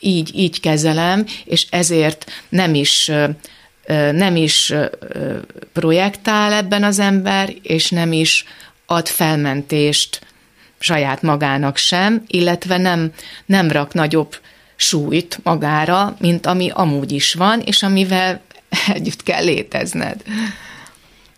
[0.00, 3.10] így, így kezelem, és ezért nem is
[4.12, 4.74] nem is
[5.72, 8.44] projektál ebben az ember, és nem is
[8.86, 10.20] ad felmentést
[10.82, 13.12] saját magának sem, illetve nem,
[13.46, 14.36] nem rak nagyobb
[14.76, 18.40] súlyt magára, mint ami amúgy is van, és amivel
[18.94, 20.22] együtt kell létezned.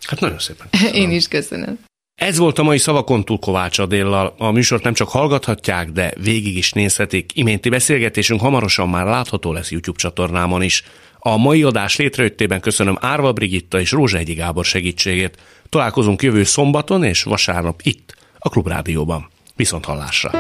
[0.07, 0.66] Hát nagyon szépen.
[0.70, 0.95] Köszönöm.
[0.95, 1.78] Én is köszönöm.
[2.14, 4.34] Ez volt a mai Szavakon túl Kovács Adéllal.
[4.38, 7.30] A műsort nem csak hallgathatják, de végig is nézhetik.
[7.34, 10.84] Iménti beszélgetésünk hamarosan már látható lesz YouTube csatornámon is.
[11.18, 15.38] A mai adás létrejöttében köszönöm Árva Brigitta és Rózsa Egyi Gábor segítségét.
[15.68, 19.30] Találkozunk jövő szombaton és vasárnap itt, a Klubrádióban.
[19.57, 20.30] Viszont hallásra!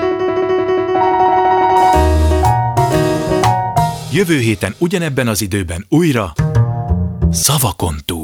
[4.12, 6.32] Jövő héten ugyanebben az időben újra
[7.30, 8.23] Szavakon túl.